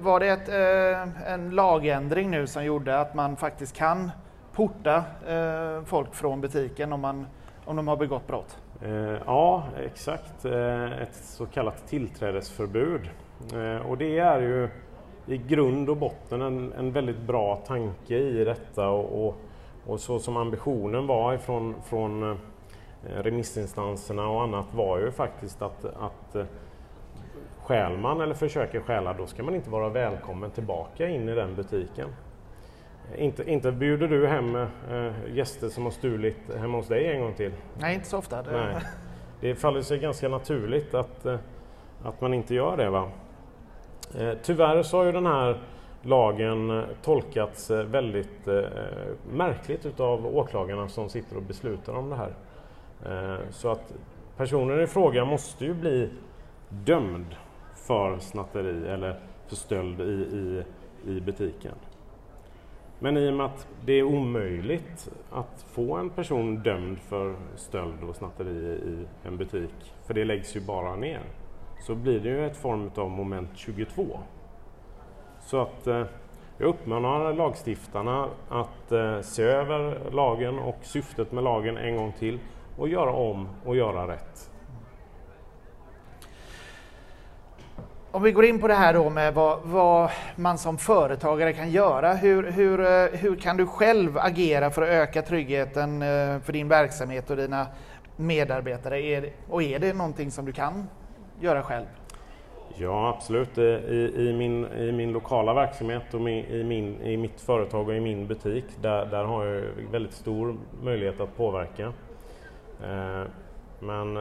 var 0.00 0.20
det 0.20 0.28
ett, 0.28 0.48
eh, 0.48 1.32
en 1.32 1.50
lagändring 1.50 2.30
nu 2.30 2.46
som 2.46 2.64
gjorde 2.64 3.00
att 3.00 3.14
man 3.14 3.36
faktiskt 3.36 3.76
kan 3.76 4.10
porta 4.52 5.04
eh, 5.28 5.84
folk 5.84 6.14
från 6.14 6.40
butiken 6.40 6.92
om, 6.92 7.00
man, 7.00 7.26
om 7.64 7.76
de 7.76 7.88
har 7.88 7.96
begått 7.96 8.26
brott? 8.26 8.58
Eh, 8.82 9.16
ja, 9.26 9.64
exakt. 9.78 10.44
ett 10.44 11.14
så 11.14 11.46
kallat 11.46 11.88
tillträdesförbud. 11.88 13.10
Och 13.88 13.98
det 13.98 14.18
är 14.18 14.40
ju 14.40 14.68
i 15.26 15.36
grund 15.36 15.90
och 15.90 15.96
botten 15.96 16.42
en, 16.42 16.72
en 16.72 16.92
väldigt 16.92 17.20
bra 17.20 17.56
tanke 17.56 18.18
i 18.18 18.44
detta 18.44 18.88
och, 18.88 19.26
och, 19.26 19.36
och 19.86 20.00
så 20.00 20.18
som 20.18 20.36
ambitionen 20.36 21.06
var 21.06 21.34
ifrån 21.34 21.74
från 21.84 22.22
eh, 22.22 22.36
remissinstanserna 23.02 24.28
och 24.28 24.42
annat 24.42 24.74
var 24.74 24.98
ju 24.98 25.10
faktiskt 25.10 25.62
att, 25.62 25.84
att 25.84 26.34
eh, 26.34 26.44
stjäl 27.62 27.98
man 27.98 28.20
eller 28.20 28.34
försöker 28.34 28.80
stjäla 28.80 29.12
då 29.12 29.26
ska 29.26 29.42
man 29.42 29.54
inte 29.54 29.70
vara 29.70 29.88
välkommen 29.88 30.50
tillbaka 30.50 31.08
in 31.08 31.28
i 31.28 31.34
den 31.34 31.54
butiken. 31.54 32.08
Inte, 33.16 33.50
inte 33.50 33.72
bjuder 33.72 34.08
du 34.08 34.26
hem 34.26 34.66
gäster 35.28 35.68
som 35.68 35.84
har 35.84 35.90
stulit 35.90 36.56
hemma 36.58 36.78
hos 36.78 36.88
dig 36.88 37.12
en 37.12 37.20
gång 37.20 37.34
till? 37.34 37.52
Nej, 37.78 37.94
inte 37.94 38.06
så 38.06 38.18
ofta. 38.18 38.42
Det, 38.42 38.50
Nej. 38.52 38.82
det 39.40 39.54
faller 39.54 39.82
sig 39.82 39.98
ganska 39.98 40.28
naturligt 40.28 40.94
att, 40.94 41.26
att 42.02 42.20
man 42.20 42.34
inte 42.34 42.54
gör 42.54 42.76
det. 42.76 42.90
Va? 42.90 43.10
Eh, 44.18 44.32
tyvärr 44.42 44.82
så 44.82 44.96
har 44.96 45.04
ju 45.04 45.12
den 45.12 45.26
här 45.26 45.58
lagen 46.02 46.70
eh, 46.70 46.84
tolkats 47.02 47.70
eh, 47.70 47.84
väldigt 47.84 48.46
märkligt 49.32 49.86
utav 49.86 50.36
åklagarna 50.36 50.88
som 50.88 51.08
sitter 51.08 51.36
och 51.36 51.42
beslutar 51.42 51.94
om 51.94 52.10
det 52.10 52.16
här. 52.16 52.32
Så 53.50 53.70
att 53.70 53.94
personen 54.36 54.80
i 54.80 54.86
fråga 54.86 55.24
måste 55.24 55.64
ju 55.64 55.74
bli 55.74 56.08
dömd 56.68 57.36
för 57.74 58.18
snatteri 58.18 58.88
eller 58.88 59.20
för 59.46 59.56
stöld 59.56 60.00
i, 60.00 60.04
i, 60.04 60.62
i 61.10 61.20
butiken. 61.20 61.74
Men 62.98 63.16
i 63.16 63.30
och 63.30 63.34
med 63.34 63.46
att 63.46 63.68
det 63.84 63.92
är 63.92 64.02
omöjligt 64.02 65.10
att 65.30 65.64
få 65.68 65.94
en 65.96 66.10
person 66.10 66.56
dömd 66.56 66.98
för 66.98 67.36
stöld 67.56 68.04
och 68.08 68.16
snatteri 68.16 68.80
i 68.86 69.06
en 69.26 69.36
butik, 69.36 69.94
för 70.06 70.14
det 70.14 70.24
läggs 70.24 70.56
ju 70.56 70.60
bara 70.60 70.96
ner, 70.96 71.22
så 71.80 71.94
blir 71.94 72.20
det 72.20 72.28
ju 72.28 72.46
ett 72.46 72.56
form 72.56 72.90
av 72.94 73.10
moment 73.10 73.50
22. 73.54 74.18
Så 75.40 75.62
att 75.62 75.86
eh, 75.86 76.04
jag 76.58 76.68
uppmanar 76.68 77.32
lagstiftarna 77.32 78.28
att 78.48 78.92
eh, 78.92 79.20
se 79.20 79.42
över 79.42 80.10
lagen 80.10 80.58
och 80.58 80.78
syftet 80.82 81.32
med 81.32 81.44
lagen 81.44 81.76
en 81.76 81.96
gång 81.96 82.12
till 82.18 82.38
och 82.78 82.88
göra 82.88 83.12
om 83.12 83.48
och 83.64 83.76
göra 83.76 84.12
rätt. 84.12 84.50
Om 88.10 88.22
vi 88.22 88.32
går 88.32 88.44
in 88.44 88.60
på 88.60 88.68
det 88.68 88.74
här 88.74 88.94
då 88.94 89.10
med 89.10 89.34
vad, 89.34 89.58
vad 89.64 90.10
man 90.36 90.58
som 90.58 90.78
företagare 90.78 91.52
kan 91.52 91.70
göra. 91.70 92.14
Hur, 92.14 92.50
hur, 92.50 92.80
eh, 92.80 93.18
hur 93.18 93.36
kan 93.36 93.56
du 93.56 93.66
själv 93.66 94.18
agera 94.18 94.70
för 94.70 94.82
att 94.82 94.88
öka 94.88 95.22
tryggheten 95.22 96.02
eh, 96.02 96.40
för 96.40 96.52
din 96.52 96.68
verksamhet 96.68 97.30
och 97.30 97.36
dina 97.36 97.66
medarbetare? 98.16 99.02
Är, 99.02 99.32
och 99.48 99.62
är 99.62 99.78
det 99.78 99.92
någonting 99.92 100.30
som 100.30 100.44
du 100.44 100.52
kan 100.52 100.86
göra 101.40 101.62
själv? 101.62 101.86
Ja, 102.78 103.08
absolut. 103.08 103.58
Eh, 103.58 103.64
I, 103.64 104.28
i, 104.28 104.32
min, 104.32 104.66
i 104.66 104.92
min 104.92 105.12
lokala 105.12 105.54
verksamhet 105.54 106.14
och 106.14 106.20
i, 106.30 106.64
min, 106.64 107.00
i 107.02 107.16
mitt 107.16 107.40
företag 107.40 107.88
och 107.88 107.94
i 107.94 108.00
min 108.00 108.26
butik, 108.26 108.64
där, 108.80 109.06
där 109.06 109.24
har 109.24 109.44
jag 109.44 109.62
väldigt 109.90 110.12
stor 110.14 110.56
möjlighet 110.82 111.20
att 111.20 111.36
påverka. 111.36 111.92
Eh, 112.84 113.22
men 113.80 114.18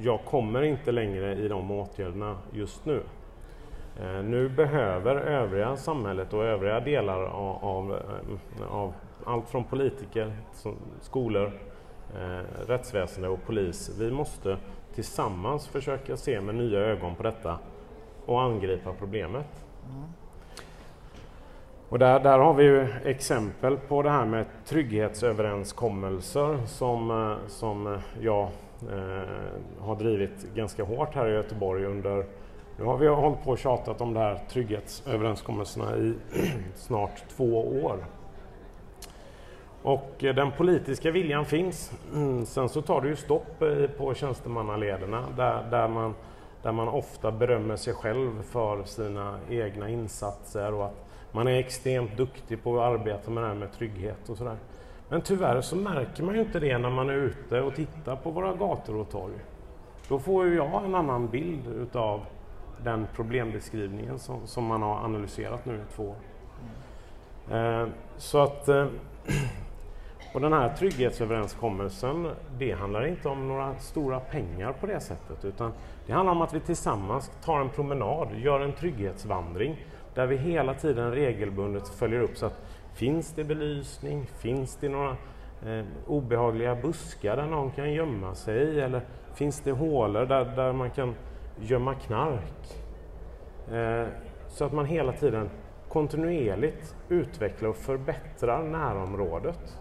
jag 0.00 0.20
kommer 0.24 0.62
inte 0.62 0.92
längre 0.92 1.34
i 1.34 1.48
de 1.48 1.70
åtgärderna 1.70 2.36
just 2.52 2.86
nu. 2.86 3.02
Eh, 4.00 4.22
nu 4.22 4.48
behöver 4.48 5.16
övriga 5.16 5.76
samhället 5.76 6.32
och 6.32 6.44
övriga 6.44 6.80
delar 6.80 7.22
av, 7.22 7.64
av, 7.64 7.92
eh, 7.92 8.72
av 8.72 8.94
allt 9.24 9.48
från 9.48 9.64
politiker, 9.64 10.32
skolor, 11.00 11.52
eh, 12.14 12.66
rättsväsende 12.66 13.28
och 13.28 13.46
polis, 13.46 13.96
vi 13.98 14.10
måste 14.10 14.56
tillsammans 14.94 15.66
försöka 15.68 16.16
se 16.16 16.40
med 16.40 16.54
nya 16.54 16.78
ögon 16.78 17.14
på 17.14 17.22
detta 17.22 17.58
och 18.26 18.42
angripa 18.42 18.92
problemet. 18.98 19.64
Mm. 19.90 20.04
Och 21.88 21.98
där, 21.98 22.20
där 22.20 22.38
har 22.38 22.54
vi 22.54 22.64
ju 22.64 22.86
exempel 23.04 23.76
på 23.76 24.02
det 24.02 24.10
här 24.10 24.26
med 24.26 24.46
trygghetsöverenskommelser 24.64 26.58
som, 26.66 27.10
eh, 27.10 27.36
som 27.48 27.98
jag 28.20 28.42
eh, 28.92 29.28
har 29.80 29.96
drivit 29.96 30.54
ganska 30.54 30.84
hårt 30.84 31.14
här 31.14 31.28
i 31.28 31.34
Göteborg 31.34 31.84
under 31.84 32.24
nu 32.78 32.84
har 32.84 32.98
vi 32.98 33.08
hållit 33.08 33.44
på 33.44 33.50
och 33.50 33.58
tjatat 33.58 34.00
om 34.00 34.14
de 34.14 34.20
här 34.20 34.40
trygghetsöverenskommelserna 34.48 35.96
i 35.96 36.14
snart 36.74 37.24
två 37.36 37.82
år. 37.84 38.04
Och 39.82 40.24
eh, 40.24 40.34
den 40.34 40.52
politiska 40.52 41.10
viljan 41.10 41.44
finns. 41.44 41.92
Mm, 42.14 42.46
sen 42.46 42.68
så 42.68 42.82
tar 42.82 43.00
det 43.00 43.08
ju 43.08 43.16
stopp 43.16 43.62
på 43.98 44.14
tjänstemannalederna 44.14 45.24
där, 45.36 45.70
där, 45.70 45.88
man, 45.88 46.14
där 46.62 46.72
man 46.72 46.88
ofta 46.88 47.32
berömmer 47.32 47.76
sig 47.76 47.94
själv 47.94 48.42
för 48.42 48.84
sina 48.84 49.38
egna 49.48 49.88
insatser 49.88 50.74
och 50.74 50.84
att 50.84 51.12
Man 51.34 51.48
är 51.48 51.58
extremt 51.58 52.16
duktig 52.16 52.62
på 52.62 52.80
att 52.80 52.92
arbeta 52.92 53.30
med 53.30 53.42
det 53.42 53.46
här 53.46 53.54
med 53.54 53.72
trygghet 53.72 54.28
och 54.28 54.36
sådär. 54.36 54.56
Men 55.08 55.20
tyvärr 55.20 55.60
så 55.60 55.76
märker 55.76 56.22
man 56.22 56.34
ju 56.34 56.40
inte 56.40 56.60
det 56.60 56.78
när 56.78 56.90
man 56.90 57.10
är 57.10 57.14
ute 57.14 57.60
och 57.60 57.74
tittar 57.74 58.16
på 58.16 58.30
våra 58.30 58.54
gator 58.54 58.96
och 58.96 59.10
torg. 59.10 59.34
Då 60.08 60.18
får 60.18 60.46
ju 60.46 60.54
jag 60.54 60.84
en 60.84 60.94
annan 60.94 61.28
bild 61.28 61.66
utav 61.66 62.20
den 62.84 63.06
problembeskrivningen 63.14 64.18
som, 64.18 64.46
som 64.46 64.64
man 64.64 64.82
har 64.82 65.04
analyserat 65.04 65.66
nu 65.66 65.74
i 65.74 65.94
två 65.96 66.04
år. 66.04 66.16
Eh, 67.56 67.86
så 68.16 68.38
att 68.38 68.68
eh, 68.68 68.86
och 70.32 70.40
den 70.40 70.52
här 70.52 70.68
trygghetsöverenskommelsen, 70.68 72.28
det 72.58 72.72
handlar 72.72 73.06
inte 73.06 73.28
om 73.28 73.48
några 73.48 73.78
stora 73.78 74.20
pengar 74.20 74.72
på 74.72 74.86
det 74.86 75.00
sättet 75.00 75.44
utan 75.44 75.72
det 76.06 76.12
handlar 76.12 76.32
om 76.32 76.42
att 76.42 76.54
vi 76.54 76.60
tillsammans 76.60 77.30
tar 77.44 77.60
en 77.60 77.68
promenad, 77.68 78.28
gör 78.36 78.60
en 78.60 78.72
trygghetsvandring 78.72 79.86
där 80.14 80.26
vi 80.26 80.36
hela 80.36 80.74
tiden 80.74 81.10
regelbundet 81.10 81.88
följer 81.88 82.20
upp 82.20 82.36
så 82.36 82.46
att 82.46 82.60
finns 82.94 83.32
det 83.32 83.44
belysning, 83.44 84.26
finns 84.26 84.76
det 84.76 84.88
några 84.88 85.16
eh, 85.66 85.84
obehagliga 86.06 86.74
buskar 86.74 87.36
där 87.36 87.46
någon 87.46 87.70
kan 87.70 87.92
gömma 87.92 88.34
sig 88.34 88.80
eller 88.80 89.00
finns 89.34 89.60
det 89.60 89.72
hålor 89.72 90.26
där, 90.26 90.44
där 90.44 90.72
man 90.72 90.90
kan 90.90 91.14
gömma 91.60 91.94
knark? 91.94 92.86
Eh, 93.72 94.06
så 94.48 94.64
att 94.64 94.72
man 94.72 94.86
hela 94.86 95.12
tiden 95.12 95.50
kontinuerligt 95.88 96.96
utvecklar 97.08 97.68
och 97.68 97.76
förbättrar 97.76 98.62
närområdet. 98.62 99.78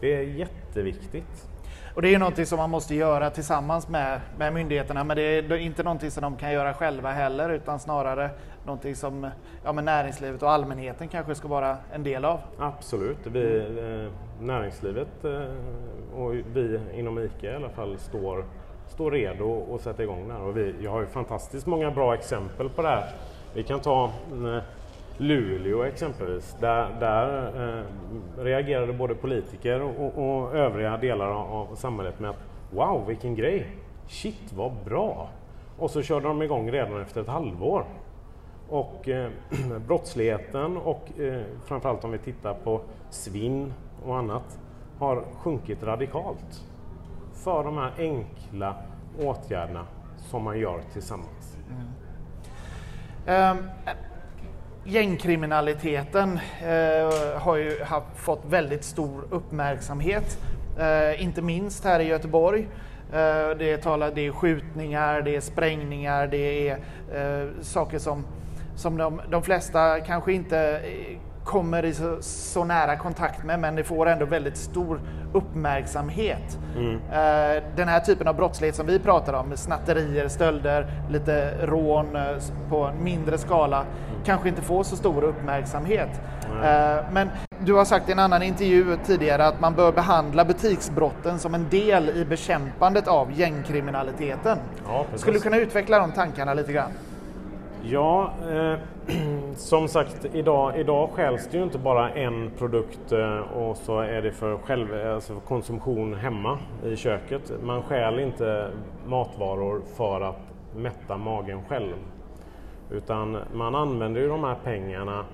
Det 0.00 0.14
är 0.14 0.22
jätteviktigt. 0.22 1.46
Och 1.94 2.02
det 2.02 2.14
är 2.14 2.18
någonting 2.18 2.46
som 2.46 2.58
man 2.58 2.70
måste 2.70 2.94
göra 2.94 3.30
tillsammans 3.30 3.88
med, 3.88 4.20
med 4.38 4.52
myndigheterna 4.52 5.04
men 5.04 5.16
det 5.16 5.22
är 5.22 5.56
inte 5.56 5.82
någonting 5.82 6.10
som 6.10 6.22
de 6.22 6.36
kan 6.36 6.52
göra 6.52 6.74
själva 6.74 7.10
heller 7.10 7.48
utan 7.48 7.78
snarare 7.80 8.30
någonting 8.64 8.96
som 8.96 9.30
ja, 9.64 9.72
men 9.72 9.84
näringslivet 9.84 10.42
och 10.42 10.50
allmänheten 10.50 11.08
kanske 11.08 11.34
ska 11.34 11.48
vara 11.48 11.76
en 11.92 12.02
del 12.02 12.24
av. 12.24 12.40
Absolut, 12.58 13.18
vi, 13.24 13.58
eh, 13.58 14.12
näringslivet 14.44 15.24
eh, 15.24 16.20
och 16.20 16.34
vi 16.34 16.80
inom 16.94 17.18
ICA 17.18 17.52
i 17.52 17.56
alla 17.56 17.68
fall 17.68 17.98
står, 17.98 18.44
står 18.88 19.10
redo 19.10 19.74
att 19.74 19.80
sätta 19.80 20.02
igång 20.02 20.28
det 20.28 20.34
här. 20.34 20.42
Och 20.42 20.56
vi, 20.56 20.74
jag 20.80 20.90
har 20.90 21.00
ju 21.00 21.06
fantastiskt 21.06 21.66
många 21.66 21.90
bra 21.90 22.14
exempel 22.14 22.68
på 22.68 22.82
det 22.82 22.88
här. 22.88 23.12
Vi 23.54 23.62
kan 23.62 23.80
ta 23.80 24.04
eh, 24.04 24.62
Luleå 25.20 25.82
exempelvis. 25.82 26.56
Där, 26.60 27.00
där 27.00 27.46
eh, 27.78 27.84
reagerade 28.42 28.92
både 28.92 29.14
politiker 29.14 29.82
och, 29.82 30.18
och, 30.18 30.56
övriga 30.56 30.96
delar 30.96 31.26
av 31.30 31.74
samhället 31.74 32.20
med 32.20 32.30
att 32.30 32.36
Wow, 32.70 33.06
vilken 33.06 33.34
grej! 33.34 33.76
Shit, 34.08 34.52
vad 34.52 34.72
bra! 34.84 35.28
Och 35.78 35.90
så 35.90 36.02
körde 36.02 36.28
de 36.28 36.42
igång 36.42 36.70
redan 36.70 37.00
efter 37.00 37.20
ett 37.20 37.28
halvår. 37.28 37.84
Och 38.68 39.08
eh, 39.08 39.30
brottsligheten 39.86 40.76
och 40.76 41.20
eh, 41.20 41.42
framförallt 41.64 42.04
om 42.04 42.10
vi 42.10 42.18
tittar 42.18 42.54
på 42.54 42.80
svinn 43.10 43.72
och 44.06 44.18
annat 44.18 44.58
har 44.98 45.24
sjunkit 45.32 45.82
radikalt. 45.82 46.64
För 47.32 47.64
de 47.64 47.78
här 47.78 47.92
enkla 47.98 48.74
åtgärderna 49.18 49.86
som 50.16 50.42
man 50.42 50.58
gör 50.58 50.80
tillsammans. 50.92 51.58
Mm. 53.26 53.58
Um, 53.58 53.64
gängkriminaliteten 54.84 56.40
eh, 56.62 57.40
har 57.40 57.56
ju 57.56 57.84
har 57.84 58.02
fått 58.14 58.44
väldigt 58.48 58.84
stor 58.84 59.24
uppmärksamhet, 59.30 60.38
eh, 60.78 61.22
inte 61.22 61.42
minst 61.42 61.84
här 61.84 62.00
i 62.00 62.04
Göteborg. 62.04 62.68
Eh, 63.12 63.50
det, 63.58 63.76
talar, 63.76 64.10
det 64.14 64.26
är 64.26 64.32
skjutningar, 64.32 65.22
det 65.22 65.36
är 65.36 65.40
sprängningar, 65.40 66.26
det 66.26 66.68
är 66.68 66.78
eh, 67.14 67.48
saker 67.60 67.98
som, 67.98 68.24
som 68.76 68.96
de, 68.96 69.20
de 69.30 69.42
flesta 69.42 70.00
kanske 70.00 70.32
inte 70.32 70.58
eh, 70.58 71.18
kommer 71.50 71.84
i 71.84 71.94
så, 71.94 72.16
så, 72.20 72.64
nära 72.64 72.96
kontakt 72.96 73.44
med 73.44 73.60
men 73.60 73.76
det 73.76 73.84
får 73.84 74.08
ändå 74.08 74.26
väldigt 74.26 74.56
stor 74.56 75.00
uppmärksamhet. 75.32 76.58
Mm. 76.76 76.94
Uh, 76.94 77.62
den 77.76 77.88
här 77.88 78.00
typen 78.00 78.28
av 78.28 78.36
brottslighet 78.36 78.76
som 78.76 78.86
vi 78.86 78.98
pratar 78.98 79.32
om, 79.32 79.56
snatterier, 79.56 80.28
stölder, 80.28 80.86
lite 81.10 81.66
rån 81.66 82.16
uh, 82.16 82.22
på 82.68 82.84
en 82.84 83.04
mindre 83.04 83.38
skala, 83.38 83.76
mm. 83.78 84.24
kanske 84.24 84.48
inte 84.48 84.62
får 84.62 84.82
så 84.82 84.96
stor 84.96 85.24
uppmärksamhet. 85.24 86.20
Mm. 86.50 87.04
Men 87.12 87.30
du 87.58 87.72
har 87.72 87.84
sagt 87.84 88.08
i 88.08 88.12
en 88.12 88.18
annan 88.18 88.42
intervju 88.42 88.96
tidigare 89.06 89.46
att 89.46 89.60
man 89.60 89.74
bör 89.74 89.92
behandla 89.92 90.44
butiksbrotten 90.44 91.38
som 91.38 91.54
en 91.54 91.68
del 91.68 92.08
i 92.08 92.24
bekämpandet 92.24 93.08
av 93.08 93.32
gängkriminaliteten. 93.32 94.58
Ja, 94.86 95.04
Skulle 95.14 95.36
du 95.36 95.40
kunna 95.40 95.56
utveckla 95.56 95.98
de 95.98 96.12
tankarna 96.12 96.54
lite 96.54 96.72
grann? 96.72 96.90
Ja, 97.82 98.32
eh, 98.50 98.78
som 99.56 99.88
sagt 99.88 100.24
idag, 100.34 100.78
idag 100.80 101.10
skäls 101.10 101.48
det 101.50 101.56
ju 101.58 101.62
inte 101.62 101.78
bara 101.78 102.10
en 102.10 102.50
produkt 102.58 103.12
eh, 103.12 103.38
och 103.38 103.76
så 103.76 104.00
är 104.00 104.22
det 104.22 104.32
för, 104.32 104.58
själv, 104.58 105.14
alltså 105.14 105.34
för 105.34 105.40
konsumtion 105.40 106.14
hemma 106.14 106.58
i 106.84 106.96
köket. 106.96 107.52
Man 107.62 107.82
stjäl 107.82 108.18
inte 108.20 108.70
matvaror 109.06 109.82
för 109.96 110.20
att 110.20 110.40
mätta 110.76 111.16
magen 111.16 111.64
själv. 111.68 111.94
Utan 112.90 113.38
man 113.54 113.74
använder 113.74 114.20
ju 114.20 114.28
de 114.28 114.44
här 114.44 114.56
pengarna, 114.64 115.24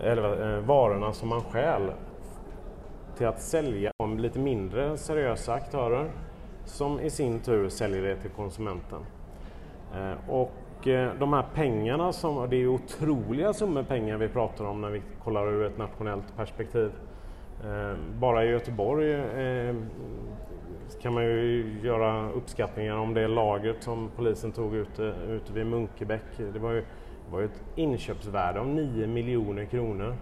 eller 0.00 0.56
eh, 0.56 0.60
varorna 0.60 1.12
som 1.12 1.28
man 1.28 1.40
stjäl 1.40 1.90
till 3.16 3.26
att 3.26 3.40
sälja 3.40 3.92
om 3.96 4.18
lite 4.18 4.38
mindre 4.38 4.96
seriösa 4.96 5.52
aktörer 5.54 6.10
som 6.64 7.00
i 7.00 7.10
sin 7.10 7.40
tur 7.40 7.68
säljer 7.68 8.02
det 8.02 8.16
till 8.16 8.30
konsumenten. 8.30 9.00
Eh, 9.94 10.30
och 10.30 10.52
och 10.80 10.86
eh, 10.86 11.12
de 11.18 11.32
här 11.32 11.44
pengarna, 11.54 12.12
som, 12.12 12.50
det 12.50 12.56
är 12.56 12.66
otroliga 12.66 13.52
summor 13.52 13.82
pengar 13.82 14.16
vi 14.16 14.28
pratar 14.28 14.64
om 14.64 14.80
när 14.80 14.90
vi 14.90 15.02
kollar 15.24 15.48
ur 15.48 15.66
ett 15.66 15.78
nationellt 15.78 16.36
perspektiv. 16.36 16.90
Eh, 17.64 17.96
bara 18.18 18.44
i 18.44 18.48
Göteborg 18.48 19.14
eh, 19.14 19.74
kan 21.02 21.14
man 21.14 21.24
ju 21.24 21.76
göra 21.82 22.30
uppskattningar 22.30 22.96
om 22.96 23.14
det 23.14 23.28
lagret 23.28 23.82
som 23.82 24.10
polisen 24.16 24.52
tog 24.52 24.74
ute, 24.74 25.06
eh, 25.06 25.30
ute 25.30 25.52
vid 25.52 25.66
Munkebäck. 25.66 26.38
Det 26.52 26.58
var 26.58 26.72
ju, 26.72 26.80
det 27.26 27.32
var 27.32 27.40
ju 27.40 27.46
ett 27.46 27.62
inköpsvärde 27.76 28.60
om 28.60 28.74
9 28.74 29.06
miljoner 29.06 29.64
kronor. 29.64 30.16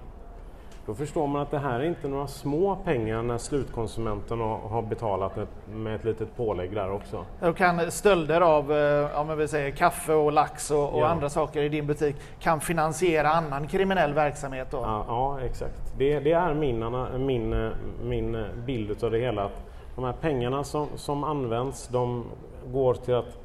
Då 0.89 0.95
förstår 0.95 1.27
man 1.27 1.43
att 1.43 1.51
det 1.51 1.59
här 1.59 1.81
är 1.81 1.85
inte 1.85 2.09
några 2.09 2.27
små 2.27 2.77
pengar 2.77 3.23
när 3.23 3.39
slutkonsumenten 3.39 4.41
har 4.41 4.83
betalat 4.83 5.33
med 5.73 5.95
ett 5.95 6.05
litet 6.05 6.37
pålägg 6.37 6.75
där 6.75 6.91
också. 6.91 7.25
Då 7.41 7.53
kan 7.53 7.91
stölder 7.91 8.41
av 8.41 8.73
eh, 8.73 9.21
om 9.21 9.39
vi 9.39 9.49
säger, 9.49 9.71
kaffe 9.71 10.13
och 10.13 10.33
lax 10.33 10.71
och, 10.71 10.95
och 10.95 11.01
ja. 11.01 11.07
andra 11.07 11.29
saker 11.29 11.63
i 11.63 11.69
din 11.69 11.87
butik 11.87 12.17
kan 12.41 12.61
finansiera 12.61 13.29
annan 13.29 13.69
kriminell 13.69 14.13
verksamhet? 14.13 14.69
Då. 14.71 14.77
Ja, 14.77 15.05
ja 15.09 15.41
exakt. 15.41 15.95
Det, 15.99 16.21
det, 16.21 16.33
är 16.33 16.55
min, 16.55 17.05
min, 17.19 17.71
min 18.03 18.47
bild 18.67 19.05
av 19.05 19.11
det 19.11 19.19
hela. 19.19 19.45
Att 19.45 19.63
de 19.95 20.05
här 20.05 20.15
pengarna 20.21 20.65
som, 20.65 20.87
som 20.97 21.25
används 21.25 21.89
de 21.89 22.25
går 22.67 22.95
till 22.95 23.15
att 23.15 23.39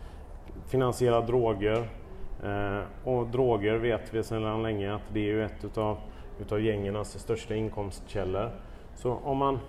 finansiera 0.67 1.21
droger. 1.21 1.89
Eh, 2.43 3.09
och 3.09 3.27
droger 3.27 3.75
vet 3.75 4.13
vi 4.13 4.23
sedan 4.23 4.63
länge 4.63 4.95
att 4.95 5.13
det 5.13 5.19
är 5.19 5.33
ju 5.33 5.45
ett 5.45 5.65
utav 5.65 5.97
utav 6.39 6.61
gängernas 6.61 7.19
största 7.19 7.55
inkomstkällor. 7.55 8.49
Så 8.95 9.11
om 9.11 9.37
man, 9.37 9.59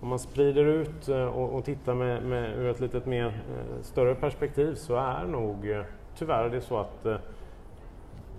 om 0.00 0.08
man 0.08 0.18
sprider 0.18 0.64
ut 0.64 1.08
eh, 1.08 1.24
och, 1.24 1.54
och 1.54 1.64
tittar 1.64 1.94
med, 1.94 2.22
med, 2.22 2.58
ur 2.58 2.70
ett 2.70 2.80
lite 2.80 3.00
mer 3.04 3.26
eh, 3.26 3.82
större 3.82 4.14
perspektiv 4.14 4.74
så 4.74 4.96
är 4.96 5.24
nog 5.24 5.70
eh, 5.70 5.82
tyvärr 6.18 6.50
det 6.50 6.60
så 6.60 6.78
att 6.78 7.06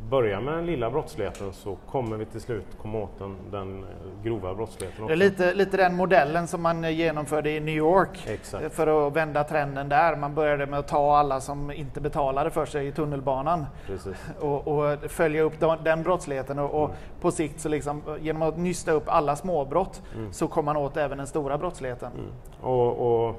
börja 0.10 0.42
med 0.42 0.54
den 0.54 0.66
lilla 0.66 0.90
brottsligheten 0.90 1.54
så 1.54 1.78
kommer 1.92 2.18
vi 2.18 2.26
till 2.26 2.42
slut 2.42 2.66
komma 2.82 3.00
åt 3.00 3.20
den, 3.20 3.36
den 3.52 3.86
grova 4.24 4.56
brottsligheten. 4.56 5.04
Också. 5.04 5.08
Det 5.08 5.14
är 5.14 5.30
lite, 5.30 5.54
lite 5.54 5.78
den 5.78 5.96
modellen 5.96 6.48
som 6.48 6.62
man 6.62 6.94
genomförde 6.94 7.52
i 7.52 7.60
New 7.60 7.76
York 7.76 8.28
Exakt. 8.28 8.74
för 8.74 9.08
att 9.08 9.14
vända 9.14 9.44
trenden 9.44 9.90
där. 9.90 10.16
Man 10.16 10.36
började 10.36 10.66
med 10.66 10.80
att 10.80 10.88
ta 10.88 11.18
alla 11.18 11.42
som 11.42 11.72
inte 11.72 12.02
betalade 12.02 12.52
för 12.52 12.66
sig 12.66 12.88
i 12.88 12.92
tunnelbanan 12.92 13.66
och, 14.40 14.68
och, 14.68 15.00
följa 15.12 15.42
upp 15.42 15.60
den, 15.84 16.04
brottsligheten 16.04 16.60
och, 16.60 16.84
och 16.84 16.86
mm. 16.86 16.98
på 17.22 17.32
sikt 17.32 17.60
så 17.60 17.70
liksom, 17.70 18.02
genom 18.20 18.42
att 18.42 18.58
nysta 18.58 18.92
upp 18.92 19.04
alla 19.08 19.36
småbrott 19.36 20.02
mm. 20.16 20.34
så 20.34 20.48
kommer 20.48 20.74
man 20.74 20.84
åt 20.84 20.98
även 20.98 21.18
den 21.18 21.28
stora 21.28 21.58
brottsligheten. 21.58 22.12
Mm. 22.12 22.32
Och, 22.62 23.28
och, 23.28 23.36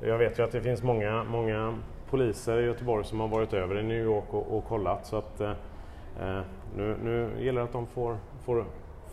jag 0.00 0.18
vet 0.18 0.38
ju 0.38 0.42
att 0.42 0.52
det 0.52 0.60
finns 0.60 0.82
många, 0.82 1.24
många 1.24 1.74
poliser 2.10 2.60
i 2.60 2.64
Göteborg 2.64 3.04
som 3.04 3.20
har 3.20 3.28
varit 3.28 3.52
över 3.52 3.78
i 3.78 3.82
New 3.82 4.02
York 4.04 4.34
och, 4.34 4.56
och 4.56 4.64
kollat 4.64 5.06
så 5.06 5.16
att 5.16 5.40
eh, 5.40 5.50
Eh, 5.50 5.54
nu, 6.76 6.96
nu 7.02 7.30
gäller 7.44 7.60
det 7.60 7.64
att 7.64 7.72
de 7.72 7.86
får, 7.86 8.16
får 8.44 8.64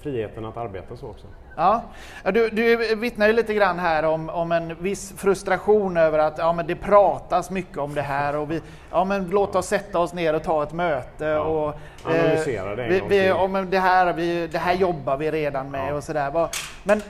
friheten 0.01 0.45
att 0.45 0.57
arbeta 0.57 0.97
så 0.97 1.07
också. 1.07 1.27
Ja, 1.55 1.81
du, 2.23 2.49
du 2.49 2.95
vittnar 2.95 3.27
ju 3.27 3.33
lite 3.33 3.53
grann 3.53 3.79
här 3.79 4.05
om, 4.05 4.29
om 4.29 4.51
en 4.51 4.75
viss 4.75 5.13
frustration 5.17 5.97
över 5.97 6.19
att 6.19 6.37
ja, 6.37 6.53
men 6.53 6.67
det 6.67 6.75
pratas 6.75 7.49
mycket 7.49 7.77
om 7.77 7.93
det 7.93 8.01
här 8.01 8.35
och 8.35 8.51
vi, 8.51 8.61
ja 8.91 9.05
men 9.05 9.29
låt 9.29 9.55
oss 9.55 9.67
sätta 9.67 9.99
oss 9.99 10.13
ner 10.13 10.33
och 10.33 10.43
ta 10.43 10.63
ett 10.63 10.73
möte 10.73 11.25
ja. 11.25 11.39
och 11.39 11.73
analysera 12.03 12.75
det 12.75 12.83
en 12.83 12.89
vi, 12.89 12.99
gång 12.99 13.09
vi, 13.09 13.27
ja, 13.27 13.47
men 13.47 13.69
det, 13.69 13.79
här, 13.79 14.13
vi, 14.13 14.47
det 14.47 14.57
här 14.57 14.73
jobbar 14.73 15.17
vi 15.17 15.31
redan 15.31 15.71
med 15.71 15.91
ja. 15.91 15.95
och 15.95 16.03
sådär. 16.03 16.49
Men 16.83 17.01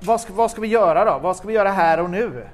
vad 0.00 0.20
ska, 0.20 0.32
vad 0.32 0.50
ska 0.50 0.60
vi 0.60 0.68
göra 0.68 1.04
då? 1.04 1.18
Vad 1.22 1.36
ska 1.36 1.48
vi 1.48 1.54
göra 1.54 1.70
här 1.70 2.00
och 2.00 2.10
nu? 2.10 2.46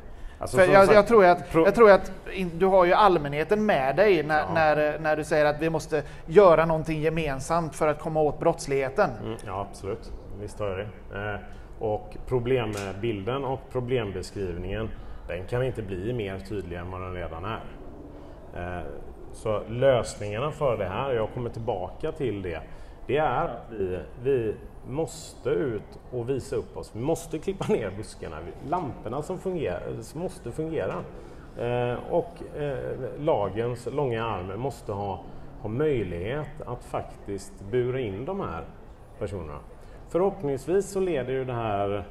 Alltså, 0.42 0.56
För 0.56 0.66
jag, 0.66 0.84
sagt, 0.84 0.94
jag, 0.94 1.06
tror 1.06 1.24
att, 1.24 1.54
jag 1.54 1.74
tror 1.74 1.90
att 1.90 2.12
du 2.54 2.66
har 2.66 2.84
ju 2.84 2.92
allmänheten 2.92 3.66
med 3.66 3.96
dig 3.96 4.22
när, 4.22 4.38
ja. 4.38 4.54
när, 4.54 4.98
när 4.98 5.16
du 5.16 5.24
säger 5.24 5.44
att 5.44 5.62
vi 5.62 5.70
måste 5.70 6.02
göra 6.26 6.66
någonting 6.66 7.00
gemensamt 7.00 7.74
för 7.74 7.88
att 7.88 8.00
komma 8.00 8.20
åt 8.20 8.40
brottsligheten. 8.40 9.10
Mm, 9.24 9.36
ja, 9.46 9.66
absolut. 9.70 10.12
Visst 10.40 10.58
har 10.58 10.68
jag 10.68 10.78
det. 10.78 11.32
Eh, 11.32 11.40
och 11.78 12.16
problembilden 12.28 13.44
och 13.44 13.60
problembeskrivningen, 13.72 14.90
den 15.28 15.46
kan 15.46 15.62
inte 15.62 15.82
bli 15.82 16.12
mer 16.12 16.38
tydlig 16.38 16.76
än 16.76 16.90
vad 16.90 17.00
den 17.00 17.14
redan 17.14 17.44
är. 17.44 17.60
Eh, 18.56 18.84
så 19.32 19.62
lösningarna 19.68 20.50
för 20.50 20.76
det 20.76 20.88
här, 20.88 21.12
jag 21.12 21.28
kommer 21.34 21.50
tillbaka 21.50 22.12
till 22.12 22.42
det, 22.42 22.60
det 23.06 23.16
är 23.16 23.44
att 23.44 23.66
vi, 23.70 23.98
vi 24.22 24.54
måste 24.88 25.50
ut 25.50 25.98
och 26.10 26.30
visa 26.30 26.56
upp 26.56 26.76
oss. 26.76 26.90
Vi 26.94 27.00
måste 27.00 27.38
klippa 27.38 27.72
ner 27.72 27.90
buskarna. 27.96 28.38
Lamporna 28.68 29.22
som 29.22 29.38
fungerar, 29.38 30.18
måste 30.18 30.52
fungera. 30.52 31.04
Eh, 31.58 31.98
och 32.10 32.56
eh, 32.56 32.96
lagens 33.18 33.88
långa 33.92 34.24
arm 34.24 34.60
måste 34.60 34.92
ha, 34.92 35.20
ha 35.60 35.68
möjlighet 35.68 36.62
att 36.66 36.84
faktiskt 36.84 37.52
bura 37.70 38.00
in 38.00 38.24
de 38.24 38.40
här 38.40 38.64
personerna. 39.18 39.58
Förhoppningsvis 40.08 40.90
så 40.90 41.00
leder 41.00 41.32
ju 41.32 41.44
det 41.44 41.52
här 41.52 42.04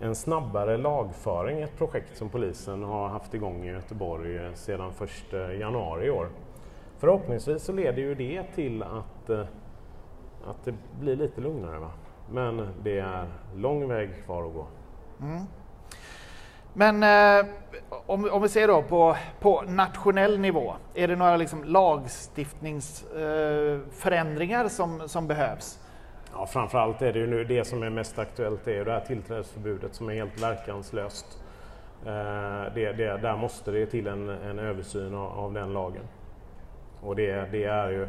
en 0.00 0.14
snabbare 0.14 0.76
lagföring, 0.76 1.60
ett 1.60 1.78
projekt 1.78 2.16
som 2.16 2.28
polisen 2.28 2.82
har 2.82 3.08
haft 3.08 3.34
igång 3.34 3.64
i 3.64 3.70
Göteborg 3.70 4.36
eh, 4.36 4.52
sedan 4.54 4.92
1 5.00 5.60
januari 5.60 6.06
i 6.06 6.10
år. 6.10 6.28
Förhoppningsvis 6.98 7.62
så 7.62 7.72
leder 7.72 8.02
ju 8.02 8.14
det 8.14 8.42
till 8.54 8.82
att, 8.82 9.30
eh, 9.30 9.46
att 10.46 10.64
det 10.64 10.74
blir 11.00 11.16
lite 11.16 11.40
lugnare. 11.40 11.78
Va? 11.78 11.90
Men 12.30 12.68
det 12.82 12.98
är 12.98 13.26
lång 13.56 13.88
väg 13.88 14.24
kvar 14.24 14.46
att 14.46 14.54
gå. 14.54 14.66
Mm. 15.20 15.46
Men 16.74 17.02
eh, 17.02 17.46
om, 18.06 18.30
om 18.30 18.42
vi 18.42 18.48
ser 18.48 18.68
då 18.68 18.82
på, 18.82 19.16
på 19.40 19.62
nationell 19.62 20.40
nivå, 20.40 20.74
är 20.94 21.08
det 21.08 21.16
några 21.16 21.36
liksom 21.36 21.64
lagstiftningsförändringar 21.64 24.64
eh, 24.64 24.68
som, 24.68 25.08
som 25.08 25.26
behövs? 25.26 25.78
Ja, 26.32 26.46
framförallt 26.46 27.02
är 27.02 27.12
det 27.12 27.18
ju 27.18 27.26
nu 27.26 27.44
det 27.44 27.64
som 27.64 27.82
är 27.82 27.90
mest 27.90 28.18
aktuellt, 28.18 28.60
det 28.64 28.78
är 28.78 28.84
det 28.84 28.92
här 28.92 29.00
tillträdesförbudet 29.00 29.94
som 29.94 30.08
är 30.08 30.14
helt 30.14 30.42
verkanslöst. 30.42 31.38
Eh, 32.06 32.64
det, 32.74 32.92
det, 32.92 33.18
där 33.22 33.36
måste 33.36 33.70
det 33.70 33.86
till 33.86 34.06
en, 34.06 34.28
en 34.28 34.58
översyn 34.58 35.14
av, 35.14 35.38
av, 35.38 35.52
den 35.52 35.72
lagen. 35.72 36.04
Och 37.00 37.16
det, 37.16 37.52
det, 37.52 37.64
är 37.64 37.90
ju 37.90 38.08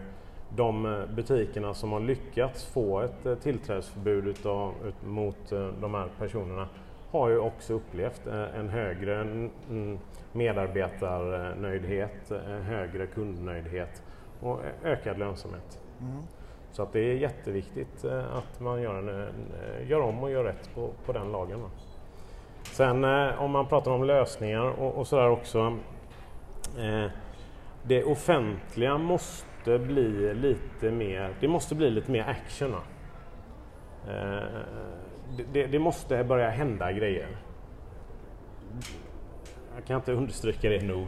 de 0.56 1.04
butikerna 1.16 1.74
som 1.74 1.92
har 1.92 2.00
lyckats 2.00 2.66
få 2.66 3.00
ett 3.00 3.26
eh, 3.26 3.36
tillträdesförbud 3.36 4.28
utav, 4.28 4.74
ut, 4.88 5.06
mot 5.06 5.52
eh, 5.52 5.68
de 5.82 5.94
här 5.94 6.08
personerna 6.20 6.68
har 7.12 7.30
ju 7.30 7.38
också 7.38 7.74
upplevt 7.74 8.28
en 8.28 8.70
högre 8.70 9.50
medarbetarnöjdhet, 10.32 12.32
högre 12.64 13.08
kundnöjdhet 13.08 14.04
och 14.42 14.60
ökad 14.84 15.20
lönsamhet. 15.20 15.80
Mm. 16.02 16.24
Så 16.74 16.84
att 16.84 16.94
det 16.94 17.00
är 17.00 17.16
jätteviktigt 17.16 18.04
eh, 18.04 18.38
att 18.38 18.60
man 18.60 18.82
gör, 18.82 18.96
en, 18.96 19.10
eh, 19.10 19.90
gör 19.90 20.02
om 20.02 20.24
och 20.24 20.32
gör 20.32 20.44
rätt 20.44 20.70
på, 20.76 20.90
på 21.06 21.14
den 21.14 21.32
lagen. 21.32 21.60
Sen 22.64 23.04
eh, 23.04 23.42
om 23.42 23.52
man 23.52 23.68
pratar 23.68 23.92
om 23.92 24.04
lösningar 24.04 24.62
och, 24.62 24.98
och 24.98 25.08
sådär 25.08 25.30
också. 25.30 25.78
det 27.84 28.04
offentliga 28.04 28.98
måste 28.98 29.53
bli 29.64 30.34
lite 30.34 30.92
mer, 30.92 31.34
det 31.40 31.48
måste 31.48 31.76
bli 31.76 31.90
lite 31.90 32.12
mer 32.12 32.24
action. 32.24 32.76
Eh, 34.08 34.44
det, 35.54 35.68
det, 35.68 35.80
måste 35.80 36.24
börja 36.24 36.50
hända 36.50 36.92
grejer. 36.92 37.28
Jag 39.76 39.86
kan 39.86 39.96
inte 39.96 40.12
understryka 40.12 40.70
det 40.70 40.84
nog. 40.84 41.08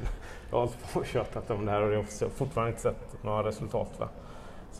Jag 0.50 0.58
har 0.58 0.60
hållit 0.60 0.92
på 0.92 1.00
och 1.00 1.06
tjatat 1.06 1.50
om 1.50 1.66
det 1.66 1.72
här 1.72 1.82
och 1.82 1.92
jag 1.92 1.98
har 1.98 2.28
fortfarande 2.28 2.70
inte 2.70 2.82
sett 2.82 3.22
några 3.22 3.48
resultat. 3.48 3.90
Va? 3.98 4.08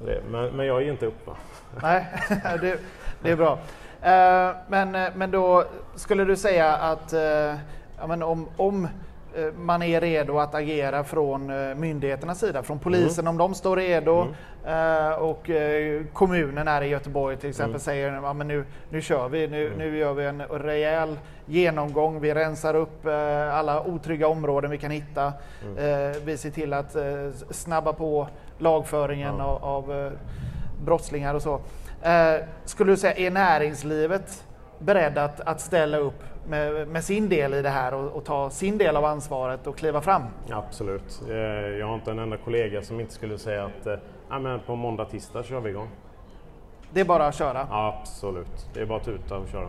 Det, 0.05 0.23
men, 0.31 0.57
men, 0.57 0.67
jag 0.67 0.83
ger 0.83 0.93
inte 0.93 1.07
upp. 1.07 1.27
Va? 1.27 1.37
Nej, 1.83 2.07
det, 2.61 2.79
det, 3.23 3.31
är 3.31 3.37
bra. 3.37 3.59
Eh, 4.03 4.57
men, 4.69 4.95
eh, 4.95 5.09
men 5.15 5.31
då 5.31 5.65
skulle 5.95 6.25
du 6.25 6.37
säga 6.37 6.77
att 6.77 7.12
ja, 7.99 8.07
men 8.07 8.23
om, 8.23 8.49
om 8.57 8.89
man 9.59 9.83
är 9.83 10.01
redo 10.01 10.38
att 10.38 10.55
agera 10.55 11.05
från 11.05 11.46
myndigheternas 11.81 12.40
sida, 12.40 12.62
från 12.62 12.79
polisen 12.79 13.25
mm. 13.25 13.31
om 13.31 13.38
de 13.38 13.55
står 13.55 13.77
redo 13.77 14.27
mm. 14.64 15.18
och 15.18 15.51
kommunen 16.12 16.68
här 16.68 16.83
i 16.83 16.88
Göteborg 16.88 17.37
till 17.37 17.51
exempel 17.51 17.70
mm. 17.70 17.81
säger 17.81 18.12
ja, 18.12 18.33
men 18.33 18.49
nu, 18.49 18.64
nu 18.90 19.03
kör 19.03 19.29
vi, 19.29 19.49
nu, 19.49 19.66
mm. 19.66 19.79
nu 19.79 19.99
gör 19.99 20.14
vi 20.14 20.25
en 20.25 20.42
rejäl 20.42 21.18
genomgång, 21.46 22.20
vi 22.20 22.35
rensar 22.35 22.75
upp 22.75 23.07
alla 23.53 23.83
otrygga 23.83 24.29
områden 24.29 24.70
vi 24.70 24.79
kan 24.79 24.90
hitta. 24.90 25.33
Mm. 25.62 26.12
Vi 26.25 26.37
ser 26.37 26.51
till 26.51 26.72
att 26.72 26.96
snabba 27.51 27.92
på 27.92 28.29
lagföringen 28.59 29.40
av, 29.40 29.64
av 29.64 29.92
eh, 29.92 30.12
brottslingar 30.85 31.35
och 31.35 31.42
så. 31.42 31.61
Eh, 32.03 32.35
skulle 32.64 32.92
du 32.92 32.96
säga, 32.96 33.14
är 33.14 33.31
näringslivet 33.31 34.44
beredd 34.79 35.18
att, 35.18 35.40
att 35.40 35.61
ställa 35.61 35.99
upp 35.99 36.22
med, 36.48 36.88
med, 36.88 37.04
sin 37.04 37.28
del 37.28 37.54
i 37.54 37.62
det 37.62 37.68
här 37.68 37.94
och, 37.94 38.12
och, 38.12 38.24
ta 38.24 38.50
sin 38.50 38.78
del 38.78 38.96
av 38.96 39.04
ansvaret 39.04 39.66
och 39.66 39.78
kliva 39.78 40.00
fram? 40.00 40.22
Absolut. 40.50 41.22
Eh, 41.28 41.37
jag 41.37 41.87
har 41.87 41.94
inte 41.94 42.11
en 42.11 42.18
enda 42.18 42.37
kollega 42.37 42.82
som 42.82 43.00
inte 43.00 43.12
skulle 43.12 43.38
säga 43.38 43.64
att 43.64 43.87
eh, 43.87 44.40
men 44.40 44.61
på 44.61 44.76
måndag, 44.76 45.04
tisdag 45.04 45.42
kör 45.42 45.61
vi 45.61 45.70
igång. 45.70 45.88
Det 46.92 47.00
är 47.00 47.04
bara 47.04 47.26
att 47.26 47.35
köra? 47.35 47.66
Absolut, 47.70 48.68
det 48.74 48.80
är 48.80 48.87
bara 48.87 48.98
att 48.98 49.04
tuta 49.04 49.38
och 49.38 49.48
köra. 49.48 49.68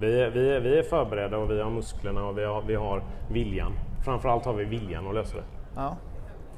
Vi, 0.00 0.30
vi, 0.30 0.60
vi 0.60 0.78
är 0.78 0.82
förberedda 0.82 1.38
och 1.38 1.50
vi 1.50 1.60
har 1.60 1.70
musklerna 1.70 2.26
och 2.26 2.38
vi 2.38 2.44
har, 2.44 2.62
vi 2.62 2.74
har 2.74 3.02
viljan. 3.30 3.72
Framförallt 4.04 4.44
har 4.44 4.52
vi 4.52 4.64
viljan 4.64 5.06
att 5.06 5.14
lösa 5.14 5.36
det. 5.36 5.42
Ja. 5.76 5.96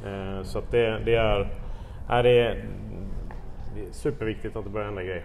Eh, 0.06 0.42
så 0.42 0.62
det, 0.70 0.98
det, 1.04 1.14
är, 1.14 1.48
är 2.08 2.22
det, 2.22 2.56
det 3.74 3.80
är 3.80 3.92
superviktigt 3.92 4.56
att 4.56 4.64
det 4.64 4.70
börjar 4.70 4.86
hända 4.86 5.02
grejer. 5.02 5.24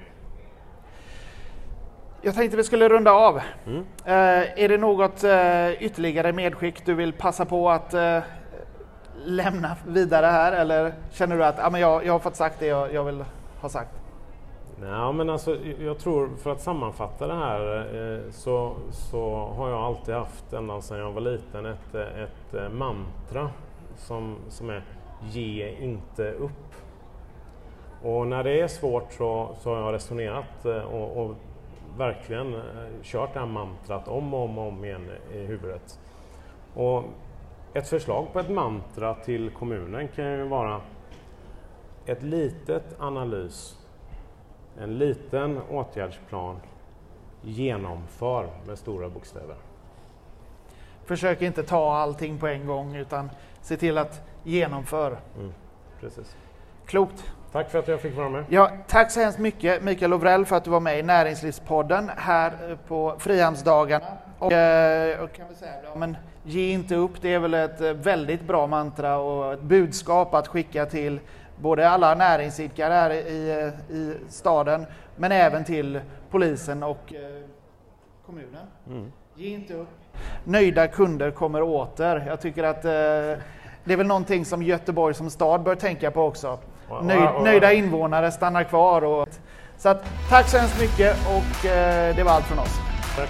Jag 2.26 2.36
tänkte 2.36 2.58
vi 2.58 2.64
skulle 2.64 2.90
runda 2.90 3.12
av. 3.12 3.42
Mm. 3.66 3.86
Eh, 4.06 4.64
är 4.64 4.70
det 4.70 4.78
något 4.78 5.24
eh, 5.24 5.84
ytterligare 5.84 6.34
medskick 6.34 6.86
du 6.86 6.94
vill 6.94 7.14
passa 7.14 7.46
på 7.46 7.70
att 7.70 7.94
lämna 9.26 9.76
vidare 9.88 10.26
här 10.26 10.52
eller 10.52 10.94
känner 11.12 11.38
du 11.38 11.46
att 11.46 11.60
ah, 11.60 11.70
men 11.70 11.82
jag, 11.82 12.06
jag 12.06 12.14
har 12.14 12.20
fått 12.20 12.36
sagt 12.36 12.60
det 12.60 12.66
jag, 12.66 12.94
jag 12.94 13.04
vill 13.04 13.26
ha 13.62 13.70
sagt? 13.70 13.92
Nej, 14.82 15.14
men 15.14 15.30
alltså, 15.30 15.58
jag 15.80 16.00
tror 16.00 16.30
för 16.44 16.52
att 16.52 16.62
sammanfatta 16.62 17.28
det 17.28 17.36
här 17.36 17.78
eh, 17.78 18.32
så, 18.32 18.76
så 18.92 19.52
har 19.58 19.70
jag 19.70 19.80
alltid 19.80 20.16
haft 20.16 20.54
ända 20.54 20.82
sedan 20.82 21.00
jag 21.00 21.12
var 21.12 21.22
liten 21.22 21.66
ett, 21.66 21.96
ett 21.96 22.74
mantra 22.74 23.50
som, 23.98 24.36
som 24.50 24.70
är 24.70 24.84
ge 25.32 25.76
inte 25.80 26.32
upp. 26.32 26.76
Och 28.04 28.28
när 28.28 28.44
det 28.44 28.62
är 28.62 28.68
svårt 28.68 29.14
så, 29.14 29.56
så 29.60 29.76
har 29.76 29.82
jag 29.82 29.94
resonerat 29.94 30.66
eh, 30.66 30.78
och, 30.78 31.26
och 31.26 31.36
verkligen 31.98 32.54
eh, 32.54 32.62
kört 33.04 33.34
det 33.34 33.40
här 33.40 33.48
mantrat 33.48 34.08
om 34.08 34.34
och 34.34 34.44
om, 34.44 34.58
och 34.58 34.68
om 34.68 34.86
igen 34.86 35.10
i 35.34 35.38
huvudet. 35.38 36.00
Och 36.74 37.04
ett 37.74 37.88
förslag 37.88 38.34
på 38.34 38.40
ett 38.40 38.50
mantra 38.50 39.16
till 39.16 39.50
kommunen 39.50 40.08
kan 40.08 40.26
ju 40.26 40.44
vara 40.44 40.82
ett 42.06 42.24
litet 42.24 42.96
analys, 43.00 43.80
en 44.78 44.98
liten 44.98 45.62
åtgärdsplan, 45.70 46.60
genomför 47.42 48.50
med 48.68 48.78
stora 48.78 49.10
bokstäver. 49.10 49.56
Försök 51.06 51.42
inte 51.42 51.64
ta 51.64 51.96
allting 51.96 52.38
på 52.38 52.48
en 52.48 52.68
gång 52.68 52.96
utan 52.96 53.30
se 53.62 53.78
till 53.78 53.98
att 53.98 54.22
genomföra. 54.44 55.18
Mm, 55.38 55.54
precis. 56.00 56.36
Klokt. 56.86 57.34
Tack 57.56 57.70
för 57.70 57.80
att 57.80 57.88
jag 57.88 58.02
fick 58.02 58.18
vara 58.18 58.30
med. 58.30 58.46
Ja, 58.50 58.72
tack 58.88 59.12
så 59.12 59.20
hemskt 59.20 59.40
mycket 59.40 59.84
Mikael 59.84 60.12
Lovrell 60.12 60.46
för 60.46 60.56
att 60.56 60.64
du 60.64 60.70
var 60.70 60.80
med 60.80 61.00
i 61.00 61.04
Näringslivspodden 61.04 62.12
här 62.18 62.78
på 62.88 63.16
Frihamnsdagarna. 63.20 64.06
Och, 64.40 64.52
eh, 64.52 65.24
och 65.24 65.34
kan 65.34 65.46
vi 65.50 65.56
säga, 65.56 65.72
ja, 65.84 65.96
men 65.96 66.18
ge 66.44 66.72
inte 66.72 66.96
upp, 66.96 67.22
det 67.22 67.34
är 67.34 67.40
väl 67.40 67.54
ett 67.54 67.82
eh, 67.82 67.94
väldigt 67.94 68.42
bra 68.42 68.68
mantra 68.68 69.18
och 69.18 69.54
ett 69.54 69.62
budskap 69.62 70.34
att 70.34 70.48
skicka 70.48 70.86
till 70.86 71.20
både 71.62 71.90
alla 71.90 72.16
näringsidkare 72.16 72.94
här 72.94 73.12
i, 73.12 73.52
eh, 73.52 73.96
i 73.96 74.18
staden 74.30 74.86
men 75.16 75.32
även 75.32 75.64
till 75.64 76.00
polisen 76.32 76.84
och 76.84 77.14
kommunen. 78.26 78.68
Mm. 78.88 79.12
Ge 79.36 79.50
inte 79.50 79.74
upp. 79.74 79.90
Nöjda 80.44 80.88
kunder 80.88 81.32
kommer 81.32 81.62
åter. 81.62 82.24
Jag 82.28 82.42
tycker 82.42 82.64
att 82.64 82.86
eh, 82.86 82.92
det 83.84 83.94
är 83.94 83.98
väl 83.98 84.08
någonting 84.08 84.46
som 84.46 84.64
Göteborg 84.64 85.14
som 85.14 85.30
stad 85.30 85.64
bör 85.64 85.76
tänka 85.76 86.12
på 86.12 86.22
också. 86.22 86.60
Nöjd, 87.04 87.30
nöjda 87.44 87.74
invånare 87.74 88.32
stannar 88.32 88.64
kvar. 88.64 89.02
Och, 89.02 89.30
så 89.78 89.90
att, 89.90 90.06
tack 90.30 90.50
så 90.50 90.58
hemskt 90.58 90.82
mycket 90.82 91.18
och 91.28 91.66
eh, 91.66 92.16
det 92.16 92.24
var 92.24 92.32
allt 92.32 92.46
från 92.46 92.60
oss. 92.60 92.80
Tack. 93.16 93.30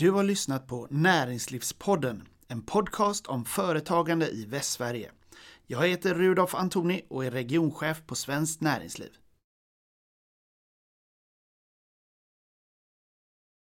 Du 0.00 0.10
har 0.10 0.24
lyssnat 0.24 0.66
på 0.66 0.86
Näringslivspodden, 0.90 2.22
en 2.48 2.62
podcast 2.62 3.26
om 3.26 3.44
företagande 3.44 4.28
i 4.28 4.46
Västsverige. 4.46 5.10
Jag 5.66 5.88
heter 5.88 6.14
Rudolf 6.14 6.54
Antoni 6.54 7.02
och 7.08 7.24
är 7.24 7.30
regionchef 7.30 8.02
på 8.06 8.14
Svenskt 8.14 8.60
Näringsliv. 8.60 9.10